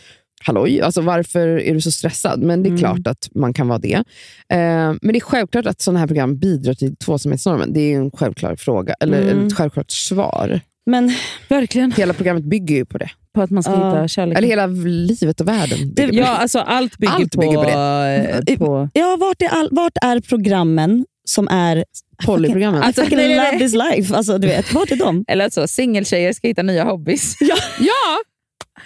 halloj, 0.46 0.82
alltså, 0.82 1.02
varför 1.02 1.48
är 1.48 1.74
du 1.74 1.82
så 1.82 1.92
stressad? 1.92 2.42
Men 2.42 2.64
det 2.64 2.68
är 2.68 2.72
Mm. 2.72 2.80
klart 2.80 3.08
att 3.08 3.30
man 3.36 3.54
kan 3.54 3.68
vara 3.68 3.80
det. 3.80 3.94
Eh, 3.94 4.04
men 4.50 5.00
det 5.02 5.16
är 5.18 5.20
självklart 5.20 5.66
att 5.66 5.82
sådana 5.82 6.00
här 6.00 6.08
program 6.08 6.38
bidrar 6.40 6.74
till 6.74 6.96
tvåsamhetsnormen. 6.96 7.74
Det 7.74 7.94
är 7.94 7.98
en 7.98 8.12
självklart 8.12 8.60
fråga, 8.60 8.94
eller 9.00 9.22
Mm. 9.32 9.48
ett 9.48 9.54
självklart 9.58 9.92
svar. 9.92 10.60
Men 10.86 11.12
Verkligen. 11.48 11.92
Hela 11.92 12.14
programmet 12.14 12.44
bygger 12.44 12.76
ju 12.76 12.86
på 12.86 12.98
det. 12.98 13.10
På 13.36 13.42
att 13.42 13.50
man 13.50 13.64
ska 13.64 13.72
Ja. 13.72 13.88
hitta 13.90 14.08
kärlek. 14.08 14.38
Eller 14.38 14.48
hela 14.48 14.68
livet 14.68 15.42
och 15.42 15.48
världen. 15.48 15.96
på 15.96 16.02
ja, 16.04 16.08
det. 16.12 16.26
alltså 16.28 16.60
allt 16.60 16.98
bygger, 16.98 17.14
Allt 17.14 17.32
på, 17.32 17.42
bygger 17.42 17.56
på 18.44 18.52
eh, 18.52 18.58
på 18.58 18.90
ja, 18.94 19.18
vart, 19.20 19.42
är 19.42 19.48
all, 19.48 19.70
vart 19.72 19.98
är 20.02 20.20
programmen 20.20 21.06
som 21.28 21.48
är... 21.48 21.86
Polyprogrammen. 22.26 22.82
Alltså, 22.84 23.02
nej, 23.02 23.10
nej, 23.16 23.38
nej. 23.38 23.52
love 23.54 23.66
is 23.66 23.74
life. 23.74 24.16
Alltså, 24.16 24.38
du 24.38 24.48
vet, 24.48 24.74
vart 24.74 24.92
är 24.92 24.96
de? 24.96 25.26
Eller 25.28 25.50
så, 25.50 25.68
singeltjejer 25.68 26.34
ska 26.34 26.48
hitta 26.48 26.62
nya 26.62 26.84
hobbys. 26.84 27.36
Ja! 27.40 27.56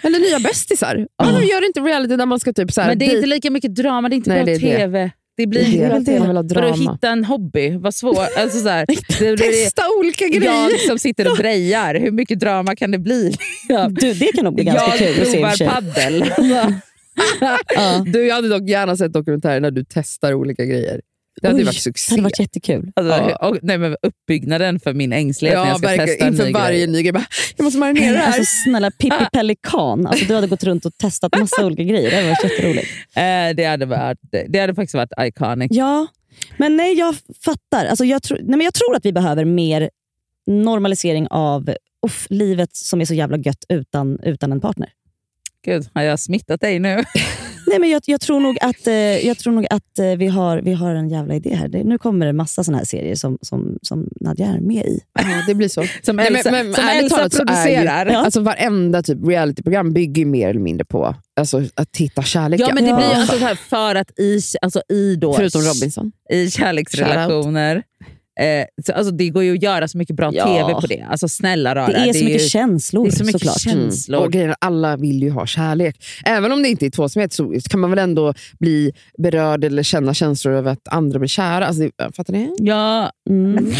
Eller 0.02 0.18
nya 0.18 0.38
bästisar. 0.38 0.96
Ja. 0.98 1.24
Varför 1.24 1.40
gör 1.42 1.66
inte 1.66 1.80
reality 1.80 2.16
där 2.16 2.26
man 2.26 2.40
ska 2.40 2.52
typ 2.52 2.72
så 2.72 2.80
här, 2.80 2.88
Men 2.88 2.98
det 2.98 3.04
är 3.06 3.14
inte 3.14 3.26
lika 3.26 3.50
mycket 3.50 3.74
drama, 3.74 4.08
det 4.08 4.14
är 4.14 4.16
inte 4.16 4.30
Nej, 4.30 4.38
bra 4.44 4.46
det 4.46 4.52
är 4.52 4.60
det. 4.60 4.76
TV. 4.76 5.10
Det 5.36 5.46
blir 5.46 5.60
Det 5.88 5.98
det. 5.98 6.04
TV. 6.04 6.18
Man 6.18 6.28
vill 6.28 6.36
ha 6.36 6.42
Vadå, 6.62 6.74
hitta 6.92 7.08
en 7.08 7.24
hobby, 7.24 7.76
vad 7.76 7.94
svårt. 7.94 8.16
Alltså, 8.36 8.58
så 8.58 8.68
här, 8.68 8.86
det, 8.86 9.36
Testa 9.36 9.82
olika 9.98 10.28
grejer. 10.28 10.70
jag 10.70 10.80
som 10.80 10.98
sitter 10.98 11.30
och 11.30 11.36
drejar, 11.38 11.94
hur 11.94 12.10
mycket 12.10 12.40
drama 12.40 12.76
kan 12.76 12.90
det 12.90 12.98
bli? 12.98 13.34
Ja. 13.68 13.88
Du, 13.88 14.12
det 14.12 14.26
kan 14.34 14.44
nog 14.44 14.54
bli 14.54 14.64
ganska 14.64 14.88
Jag 14.88 14.98
kul 14.98 15.22
att 15.22 15.28
se 15.28 15.50
för 15.50 15.56
provar 15.58 15.74
paddel. 15.74 16.24
Ja. 16.38 18.04
Du, 18.06 18.26
jag 18.26 18.34
hade 18.34 18.48
dock 18.48 18.68
gärna 18.68 18.96
sett 18.96 19.12
dokumentärer 19.12 19.60
när 19.60 19.70
du 19.70 19.84
testar 19.94 20.34
olika 20.34 20.64
grejer. 20.64 21.00
Det 21.44 21.48
hade 21.48 21.58
Oj, 21.60 21.64
varit 21.64 21.74
Det 21.76 21.80
succé. 21.80 22.12
hade 22.12 22.22
varit 22.22 22.40
jättekul. 22.40 22.92
Alltså, 22.96 23.14
Ja. 23.14 23.48
och, 23.48 23.58
nej, 23.62 23.78
men 23.78 23.96
uppbyggnaden 24.02 24.80
för 24.80 24.94
min 24.94 25.12
ängslighet 25.12 25.56
när 25.58 25.64
ja, 25.64 25.68
jag 25.68 25.78
ska 25.78 25.86
verkligen. 25.86 26.08
testa 26.08 26.26
Inför 26.26 26.44
ny 26.44 26.52
varje 26.52 26.86
ny 26.86 27.02
grej. 27.02 27.12
Bara, 27.12 27.24
Jag 27.56 27.64
måste 27.64 27.78
marinera 27.78 28.12
det 28.12 28.18
här. 28.18 28.26
Alltså, 28.26 28.42
snälla 28.64 28.90
Pippi 28.90 29.26
Pelikan. 29.32 30.06
Alltså, 30.06 30.24
du 30.24 30.34
hade 30.34 30.46
gått 30.46 30.64
runt 30.64 30.84
och 30.86 30.96
testat 30.98 31.38
massa 31.40 31.66
olika 31.66 31.82
grejer. 31.82 32.10
Det 32.10 32.16
hade 32.16 32.28
varit 32.28 32.44
jätteroligt. 32.44 32.86
Eh, 33.16 33.54
det, 33.56 33.64
hade 33.64 33.86
varit, 33.86 34.18
det 34.48 34.58
hade 34.58 34.74
faktiskt 34.74 34.94
varit 34.94 35.12
iconic. 35.20 35.68
Ja, 35.70 36.06
men 36.56 36.76
nej, 36.76 36.94
jag 36.98 37.14
fattar. 37.44 37.86
Alltså, 37.86 38.04
jag, 38.04 38.22
tro, 38.22 38.36
nej, 38.36 38.46
men 38.48 38.60
jag 38.60 38.74
tror 38.74 38.96
att 38.96 39.04
vi 39.04 39.12
behöver 39.12 39.44
mer 39.44 39.90
normalisering 40.46 41.26
av 41.30 41.74
uff, 42.06 42.26
livet 42.30 42.76
som 42.76 43.00
är 43.00 43.04
så 43.04 43.14
jävla 43.14 43.36
gött 43.38 43.64
utan, 43.68 44.18
utan 44.22 44.52
en 44.52 44.60
partner. 44.60 44.88
Gud, 45.64 45.88
har 45.94 46.02
jag 46.02 46.20
smittat 46.20 46.60
dig 46.60 46.78
nu? 46.78 47.04
Nej, 47.74 47.80
Nej, 47.80 47.88
men 47.88 47.90
jag, 47.90 48.02
jag, 48.06 48.20
tror 48.20 48.40
nog 48.40 48.58
att, 48.60 48.86
eh, 48.86 48.94
jag 49.26 49.38
tror 49.38 49.52
nog 49.52 49.66
att 49.70 49.98
eh, 49.98 50.06
vi, 50.06 50.26
har, 50.26 50.58
vi 50.58 50.72
har 50.72 50.94
en 50.94 51.08
jävla 51.08 51.34
idé 51.34 51.54
här. 51.54 51.68
Nu 51.68 51.98
kommer 51.98 52.26
det 52.26 52.32
massa 52.32 52.64
såna 52.64 52.78
här 52.78 52.84
serier 52.84 53.14
som, 53.14 53.38
som, 53.42 53.78
som 53.82 54.08
Nadja 54.20 54.46
är 54.46 54.60
med 54.60 54.86
i. 54.86 55.00
Ja, 55.20 55.24
det 55.46 55.54
blir 55.54 55.68
så. 55.68 55.84
Som 56.02 56.16
Nej, 56.16 56.26
Elsa, 56.26 56.50
men- 56.50 56.66
men 56.66 56.74
som 56.74 56.88
Elsa 56.88 57.16
talat 57.16 57.34
är 57.34 57.38
ju- 57.38 57.44
producerar. 57.46 58.06
Ja. 58.06 58.18
Alltså 58.18 58.40
varenda 58.40 59.02
typ 59.02 59.26
realityprogram 59.26 59.92
bygger 59.92 60.22
ju 60.22 60.26
mer 60.26 60.48
eller 60.50 60.60
mindre 60.60 60.84
på 60.84 61.14
alltså, 61.40 61.62
att 61.74 61.96
hitta 61.96 62.22
kärleken. 62.22 62.66
Ja, 62.68 62.74
men 62.74 62.84
det 62.84 62.90
Ja. 62.90 62.96
blir 62.96 63.06
ju 63.06 63.14
alltså 63.14 63.36
här 63.36 63.54
för 63.54 63.94
att 63.94 64.18
i, 64.18 64.40
alltså 64.62 64.82
i, 64.88 65.16
då, 65.16 65.32
Förutom 65.34 65.62
Robinson. 65.62 66.12
i 66.30 66.50
kärleksrelationer, 66.50 67.82
eh, 68.40 68.64
så, 68.86 68.92
alltså 68.92 69.12
det 69.14 69.28
går 69.28 69.42
ju 69.44 69.54
att 69.54 69.62
göra 69.62 69.88
så 69.88 69.98
mycket 69.98 70.16
bra 70.16 70.30
Ja. 70.34 70.44
tv 70.46 70.80
på 70.80 70.86
det. 70.86 71.06
Alltså 71.10 71.28
snälla 71.28 71.74
rara. 71.74 71.86
Det 71.86 71.94
är 71.96 72.12
så 72.12 72.24
mycket 72.24 72.42
ju, 72.44 72.48
känslor 72.48 73.04
det 73.04 73.10
är 73.10 73.16
så 73.16 73.24
mycket 73.24 73.40
såklart. 73.40 73.60
känslor. 73.60 74.20
Och 74.24 74.32
grejen 74.32 74.50
är, 74.50 74.56
alla 74.60 74.96
vill 74.96 75.22
ju 75.22 75.30
ha 75.30 75.46
kärlek. 75.46 76.04
Även 76.24 76.52
om 76.52 76.62
det 76.62 76.68
inte 76.68 76.86
är 76.86 76.90
tvåsamhet 76.90 77.32
så 77.32 77.52
kan 77.70 77.80
man 77.80 77.90
väl 77.90 77.98
ändå 77.98 78.34
bli 78.60 78.92
berörd 79.18 79.64
eller 79.64 79.82
känna 79.82 80.14
känslor 80.14 80.54
över 80.54 80.70
att 80.72 80.88
andra 80.88 81.18
blir 81.18 81.28
kära. 81.28 81.66
Alltså, 81.66 81.82
det- 81.82 82.16
fattar 82.16 82.32
ni? 82.32 82.54
Ja, 82.58 83.10
Mm. 83.30 83.72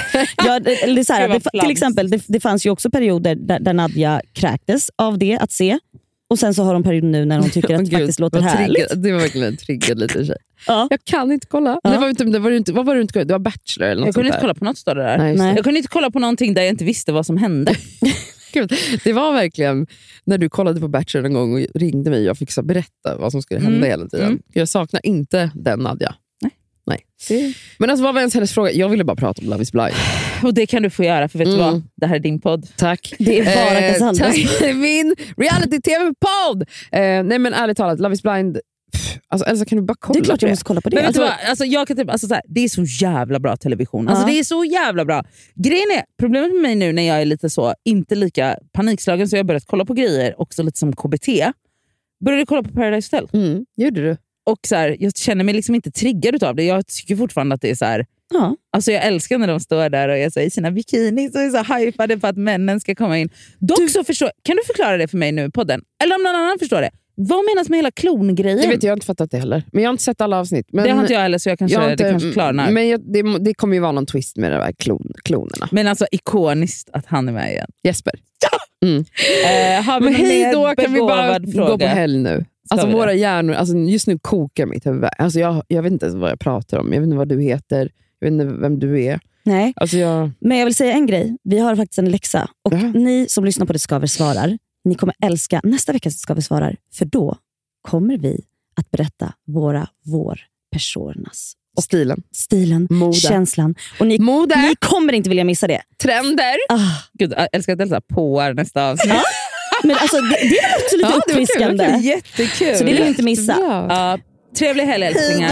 ja, 0.46 0.60
det, 0.60 0.74
eller 0.82 0.94
det, 0.94 1.00
är 1.00 1.04
så 1.04 1.12
här, 1.12 1.28
det, 1.28 1.60
till 1.60 1.70
exempel, 1.70 2.10
det, 2.10 2.22
det 2.26 2.40
fanns 2.40 2.66
ju 2.66 2.70
också 2.70 2.90
perioder 2.90 3.34
där, 3.34 3.60
där 3.60 3.72
Nadja 3.72 4.22
kräktes 4.32 4.90
av 4.96 5.18
det 5.18 5.38
att 5.40 5.52
se. 5.52 5.78
Och 6.30 6.38
sen 6.38 6.54
så 6.54 6.62
har 6.62 6.74
hon 6.74 6.82
perioder 6.82 7.08
nu 7.08 7.24
när 7.24 7.38
hon 7.38 7.50
tycker 7.50 7.74
att 7.74 7.84
det 7.84 7.90
Gud, 7.90 7.98
faktiskt 8.00 8.18
låter 8.20 8.40
härligt. 8.40 8.88
triggad- 8.88 9.02
Det 9.02 9.12
var 9.12 9.20
verkligen 9.20 9.46
en 9.48 9.56
triggad 9.56 9.98
liten 9.98 10.26
tjej. 10.26 10.36
Ja. 10.66 10.86
Jag 10.90 11.04
kan 11.04 11.32
inte 11.32 11.46
kolla. 11.46 11.80
Ja. 11.82 11.90
Det 11.90 11.98
var 11.98 12.08
inte, 12.08 12.24
det 12.24 12.38
var 12.38 12.50
inte, 12.50 12.72
vad 12.72 12.86
var 12.86 12.94
det 12.94 13.00
inte 13.00 13.24
Det 13.24 13.32
var 13.34 13.38
Bachelor 13.38 13.88
eller 13.88 14.00
något 14.00 14.06
jag 14.06 14.14
kunde 14.14 14.28
inte 14.28 14.36
där. 14.36 14.40
kolla 14.40 14.54
på 14.54 14.64
något 14.64 14.78
större 14.78 15.02
där. 15.02 15.18
Nej, 15.18 15.36
Nej. 15.36 15.50
det. 15.50 15.56
Jag 15.56 15.64
kunde 15.64 15.78
inte 15.78 15.88
kolla 15.90 16.10
på 16.10 16.18
någonting 16.18 16.54
där 16.54 16.62
jag 16.62 16.70
inte 16.70 16.84
visste 16.84 17.12
vad 17.12 17.26
som 17.26 17.36
hände. 17.36 17.74
Gud, 18.52 18.72
det 19.04 19.12
var 19.12 19.32
verkligen 19.32 19.86
när 20.24 20.38
du 20.38 20.48
kollade 20.48 20.80
på 20.80 20.88
Bachelor 20.88 21.26
en 21.26 21.32
gång 21.32 21.54
och 21.54 21.66
ringde 21.74 22.10
mig 22.10 22.18
och 22.20 22.24
jag 22.26 22.38
fick 22.38 22.50
så 22.52 22.62
berätta 22.62 23.16
vad 23.18 23.32
som 23.32 23.42
skulle 23.42 23.60
hända 23.60 23.76
Mm. 23.76 23.90
hela 23.90 24.08
tiden. 24.08 24.26
Mm. 24.26 24.42
Jag 24.52 24.68
saknar 24.68 25.06
inte 25.06 25.50
den 25.54 25.80
Nadja. 25.80 26.14
Nej. 26.42 26.52
Nej. 27.30 27.54
Men 27.78 27.90
alltså, 27.90 28.04
vad 28.04 28.14
var 28.14 28.20
ens 28.20 28.34
hennes 28.34 28.52
fråga? 28.52 28.72
Jag 28.72 28.88
ville 28.88 29.04
bara 29.04 29.16
prata 29.16 29.42
om 29.42 29.48
Love 29.50 29.62
is 29.62 29.72
blind. 29.72 29.94
Och 30.42 30.54
det 30.54 30.66
kan 30.66 30.82
du 30.82 30.90
få 30.90 31.04
göra, 31.04 31.28
för 31.28 31.38
vet 31.38 31.48
du 31.48 31.54
Mm. 31.54 31.66
vad? 31.72 31.82
Det 31.96 32.06
här 32.06 32.14
är 32.14 32.20
din 32.20 32.40
podd. 32.40 32.66
Tack. 32.76 33.14
Det 33.18 33.38
är 33.38 33.44
bara 33.44 33.80
Cassandras. 33.92 34.58
tack. 34.58 34.74
Min 34.76 35.14
reality-tv-podd! 35.36 36.62
Eh, 36.92 37.22
nej 37.24 37.38
men 37.38 37.54
ärligt 37.54 37.76
talat, 37.76 38.00
Love 38.00 38.14
is 38.14 38.22
blind. 38.22 38.58
Alltså, 39.28 39.48
Elsa 39.48 39.64
kan 39.64 39.78
du 39.78 39.84
bara 39.84 39.96
kolla 40.00 40.14
Det 40.20 40.22
är 40.22 40.24
klart 40.24 40.42
jag 40.42 40.48
måste 40.48 40.64
kolla 40.64 40.80
på 40.80 40.88
det. 40.88 40.96
Men 40.96 41.04
vet 41.04 41.14
du 41.14 41.22
Alltså, 41.22 41.36
vad? 41.42 41.50
Alltså, 41.50 41.64
jag 41.64 41.88
kan 41.88 41.96
typ, 41.96 42.10
alltså, 42.10 42.26
så 42.26 42.34
här, 42.34 42.42
det 42.48 42.60
är 42.60 42.68
så 42.68 42.82
jävla 42.82 43.38
bra 43.40 43.56
television. 43.56 44.08
Alltså, 44.08 44.22
Ja. 44.22 44.32
Det 44.32 44.38
är 44.38 44.44
så 44.44 44.64
jävla 44.64 45.04
bra. 45.04 45.24
Grejen 45.54 45.90
är, 45.90 46.02
problemet 46.18 46.52
med 46.52 46.62
mig 46.62 46.74
nu 46.74 46.92
när 46.92 47.02
jag 47.02 47.20
är 47.20 47.24
lite 47.24 47.50
så, 47.50 47.74
inte 47.84 48.14
lika 48.14 48.58
panikslagen, 48.72 49.28
så 49.28 49.36
jag 49.36 49.38
har 49.38 49.44
börjat 49.44 49.64
kolla 49.66 49.84
på 49.84 49.94
grejer 49.94 50.40
också 50.40 50.62
lite 50.62 50.78
som 50.78 50.92
KBT. 50.96 51.28
Började 52.24 52.46
kolla 52.46 52.62
på 52.62 52.72
Paradise 52.72 53.16
Hotel. 53.16 53.28
Mm, 53.32 53.64
gjorde 53.76 54.02
du? 54.02 54.16
Och 54.46 54.58
så 54.66 54.76
här, 54.76 54.96
jag 55.00 55.16
känner 55.16 55.44
mig 55.44 55.54
liksom 55.54 55.74
inte 55.74 55.90
triggad 55.90 56.44
av 56.44 56.54
det. 56.56 56.62
Jag 56.64 56.86
tycker 56.86 57.16
fortfarande 57.16 57.54
att 57.54 57.60
det 57.60 57.70
är 57.70 57.74
så 57.74 57.84
här, 57.84 58.06
ja. 58.34 58.56
Alltså 58.72 58.92
jag 58.92 59.04
älskar 59.04 59.38
när 59.38 59.46
de 59.48 59.60
står 59.60 59.88
där 59.88 60.08
och 60.08 60.16
är 60.16 60.30
så 60.30 60.40
i 60.40 60.50
sina 60.50 60.70
bikinis 60.70 61.34
och 61.34 61.40
är 61.40 61.50
så 61.50 61.74
hypade 61.74 62.18
på 62.18 62.26
att 62.26 62.36
männen 62.36 62.80
ska 62.80 62.94
komma 62.94 63.18
in. 63.18 63.28
Dock 63.58 63.90
så 63.90 64.04
förstår, 64.04 64.30
kan 64.42 64.56
du 64.56 64.62
förklara 64.66 64.96
det 64.96 65.08
för 65.08 65.16
mig 65.18 65.32
nu 65.32 65.44
i 65.44 65.50
podden? 65.50 65.82
Eller 66.04 66.14
om 66.16 66.22
någon 66.22 66.34
annan 66.34 66.58
förstår 66.58 66.80
det. 66.80 66.90
Vad 67.18 67.44
menas 67.44 67.68
med 67.68 67.78
hela 67.78 67.90
klongrejen? 67.90 68.58
Det 68.60 68.66
vet 68.66 68.72
jag, 68.82 68.84
jag 68.84 68.90
har 68.90 68.96
inte 68.96 69.06
fattat 69.06 69.30
det 69.30 69.38
heller. 69.38 69.62
Men 69.72 69.82
jag 69.82 69.88
har 69.88 69.92
inte 69.92 70.02
sett 70.04 70.20
alla 70.20 70.38
avsnitt. 70.40 70.66
Men 70.72 70.84
det 70.84 70.90
har 70.90 71.00
inte 71.00 71.12
jag 71.12 71.20
heller 71.20 71.38
så 71.38 71.48
jag 71.48 71.58
kanske, 71.58 71.78
jag 71.80 71.92
inte- 71.92 72.04
det 72.04 72.10
kanske 72.10 72.32
klarnar. 72.32 72.64
Men, 72.64 72.74
Men 72.74 72.88
jag, 72.88 73.00
det, 73.12 73.38
det 73.38 73.54
kommer 73.54 73.74
ju 73.74 73.80
vara 73.80 73.92
någon 73.92 74.06
twist 74.06 74.36
med 74.36 74.52
de 74.52 74.56
här 74.56 74.72
klon, 74.72 75.12
klonerna. 75.24 75.90
alltså 75.90 76.06
ikoniskt 76.12 76.90
att 76.92 77.06
han 77.06 77.28
är 77.28 77.32
med 77.32 77.50
igen. 77.52 77.66
Jesper. 77.82 78.12
Eh, 78.82 79.84
har 79.84 80.00
vi 80.00 80.04
Men 80.04 80.14
hej 80.14 80.52
då, 80.52 80.74
kan 80.78 80.92
vi 80.92 81.00
bara 81.00 81.40
fråga? 81.52 81.70
gå 81.70 81.78
på 81.78 81.86
helg 81.86 82.18
nu? 82.18 82.44
Alltså 82.70 82.86
våra 82.86 83.14
hjärnor, 83.14 83.54
alltså 83.54 83.76
just 83.76 84.06
nu 84.06 84.18
kokar 84.18 84.66
mitt 84.66 84.86
huvud. 84.86 85.08
Alltså 85.18 85.40
jag, 85.40 85.62
jag 85.68 85.82
vet 85.82 85.92
inte 85.92 86.06
ens 86.06 86.16
vad 86.20 86.30
jag 86.30 86.40
pratar 86.40 86.78
om. 86.78 86.92
Jag 86.92 87.00
vet 87.00 87.06
inte 87.06 87.16
vad 87.16 87.28
du 87.28 87.42
heter. 87.42 87.90
Jag 88.18 88.26
vet 88.30 88.32
inte 88.32 88.44
vem 88.60 88.78
du 88.78 89.02
är. 89.04 89.20
Nej, 89.42 89.72
Alltså 89.76 89.96
jag, 89.96 90.30
men 90.40 90.58
jag 90.58 90.64
vill 90.64 90.74
säga 90.74 90.92
en 90.92 91.06
grej. 91.06 91.36
Vi 91.42 91.58
har 91.58 91.76
faktiskt 91.76 91.98
en 91.98 92.10
läxa. 92.10 92.48
Och 92.64 92.72
Jaha. 92.72 92.92
Ni 92.94 93.26
som 93.28 93.44
lyssnar 93.44 93.66
på 93.66 93.72
Det 93.72 93.78
Skaver 93.78 94.06
svarar, 94.06 94.58
ni 94.86 94.94
kommer 94.94 95.14
älska 95.22 95.60
nästa 95.64 95.92
veckas 95.92 96.14
Det 96.14 96.18
Skaver 96.20 96.40
svarar. 96.40 96.76
För 96.94 97.04
då 97.04 97.36
kommer 97.82 98.16
vi 98.16 98.40
att 98.76 98.90
berätta 98.90 99.32
våra 99.46 99.88
vår-personas. 100.04 101.52
Och 101.76 101.82
stilen. 101.84 102.22
stilen, 102.34 102.86
Mode. 102.90 103.16
känslan. 103.16 103.74
Och 104.00 104.06
ni, 104.06 104.18
Mode. 104.18 104.56
ni 104.56 104.74
kommer 104.78 105.12
inte 105.12 105.28
vilja 105.28 105.44
missa 105.44 105.66
det. 105.66 105.82
Trender. 106.02 106.54
Ah, 106.68 106.78
Gud, 107.12 107.32
jag 107.36 107.48
älskar 107.52 107.72
att 107.72 107.80
Elsa 107.80 108.00
påar 108.00 108.54
nästa 108.54 108.90
avsnitt. 108.90 109.12
men 109.82 109.96
alltså, 109.96 110.16
det, 110.20 110.28
det 110.48 110.58
är 110.58 110.76
också 110.76 110.96
lite 110.96 111.08
Ja, 111.08 111.08
det 111.08 111.14
var 111.14 111.20
kul, 111.22 111.32
uppfriskande. 111.42 111.84
det 111.84 111.92
var 111.92 111.98
Jättekul! 111.98 112.76
Så 112.76 112.84
det 112.84 112.92
vill 112.92 113.02
ni 113.02 113.08
inte 113.08 113.22
missa. 113.22 113.56
Ja, 113.88 114.18
trevlig 114.58 114.84
helg 114.84 115.04
älsklingar. 115.04 115.50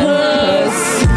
Puss. 0.65 1.14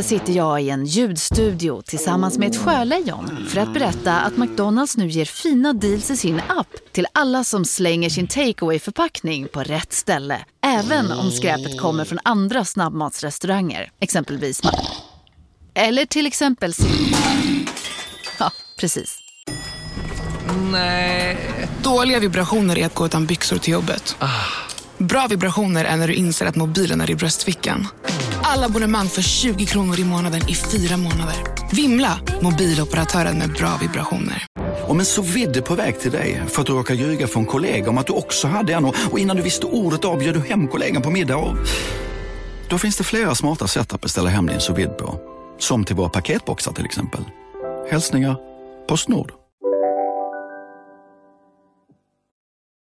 Här 0.00 0.04
sitter 0.04 0.32
jag 0.32 0.62
i 0.62 0.70
en 0.70 0.86
ljudstudio 0.86 1.82
tillsammans 1.82 2.38
med 2.38 2.50
ett 2.50 2.56
sjölejon 2.56 3.46
för 3.48 3.60
att 3.60 3.74
berätta 3.74 4.20
att 4.20 4.36
McDonalds 4.36 4.96
nu 4.96 5.08
ger 5.08 5.24
fina 5.24 5.72
deals 5.72 6.10
i 6.10 6.16
sin 6.16 6.40
app 6.48 6.92
till 6.92 7.06
alla 7.12 7.44
som 7.44 7.64
slänger 7.64 8.10
sin 8.10 8.26
takeaway 8.26 8.78
förpackning 8.78 9.48
på 9.48 9.62
rätt 9.62 9.92
ställe. 9.92 10.38
Även 10.66 11.12
om 11.12 11.30
skräpet 11.30 11.80
kommer 11.80 12.04
från 12.04 12.18
andra 12.24 12.64
snabbmatsrestauranger, 12.64 13.90
exempelvis 14.00 14.62
Eller 15.74 16.06
till 16.06 16.26
exempel 16.26 16.72
Ja, 18.38 18.50
precis. 18.78 19.18
Dåliga 21.82 22.18
vibrationer 22.18 22.78
är 22.78 22.86
att 22.86 22.94
gå 22.94 23.06
utan 23.06 23.26
byxor 23.26 23.58
till 23.58 23.72
jobbet. 23.72 24.16
Bra 24.98 25.26
vibrationer 25.26 25.84
är 25.84 25.96
när 25.96 26.08
du 26.08 26.14
inser 26.14 26.46
att 26.46 26.56
mobilen 26.56 27.00
är 27.00 27.10
i 27.10 27.14
bröstfickan. 27.14 27.88
Alla 28.52 28.66
abonnemang 28.66 29.08
för 29.08 29.22
20 29.22 29.66
kronor 29.66 30.00
i 30.00 30.04
månaden 30.04 30.40
i 30.48 30.54
fyra 30.54 30.96
månader. 30.96 31.36
Vimla! 31.72 32.20
Mobiloperatören 32.40 33.38
med 33.38 33.52
bra 33.52 33.78
vibrationer. 33.80 34.46
Om 34.88 34.98
en 34.98 35.04
så 35.04 35.22
vidde 35.22 35.62
på 35.62 35.74
väg 35.74 36.00
till 36.00 36.10
dig 36.10 36.42
för 36.48 36.60
att 36.60 36.66
du 36.66 36.72
råkar 36.72 36.94
ljuga 36.94 37.26
från 37.26 37.46
kollega 37.46 37.90
om 37.90 37.98
att 37.98 38.06
du 38.06 38.12
också 38.12 38.48
hade 38.48 38.74
en 38.74 38.84
och 38.84 39.18
innan 39.18 39.36
du 39.36 39.42
visste 39.42 39.66
ordet 39.66 40.04
av 40.04 40.18
du 40.18 40.40
hem 40.40 40.68
kollegan 40.68 41.02
på 41.02 41.10
middag 41.10 41.36
och... 41.36 41.56
Då 42.68 42.78
finns 42.78 42.96
det 42.96 43.04
flera 43.04 43.34
smarta 43.34 43.66
sätt 43.66 43.92
att 43.92 44.00
beställa 44.00 44.30
hem 44.30 44.46
din 44.46 44.60
sous 44.60 44.88
på. 44.98 45.20
Som 45.58 45.84
till 45.84 45.96
våra 45.96 46.08
paketboxar 46.08 46.72
till 46.72 46.84
exempel. 46.84 47.24
Hälsningar 47.90 48.36
Postnord. 48.88 49.39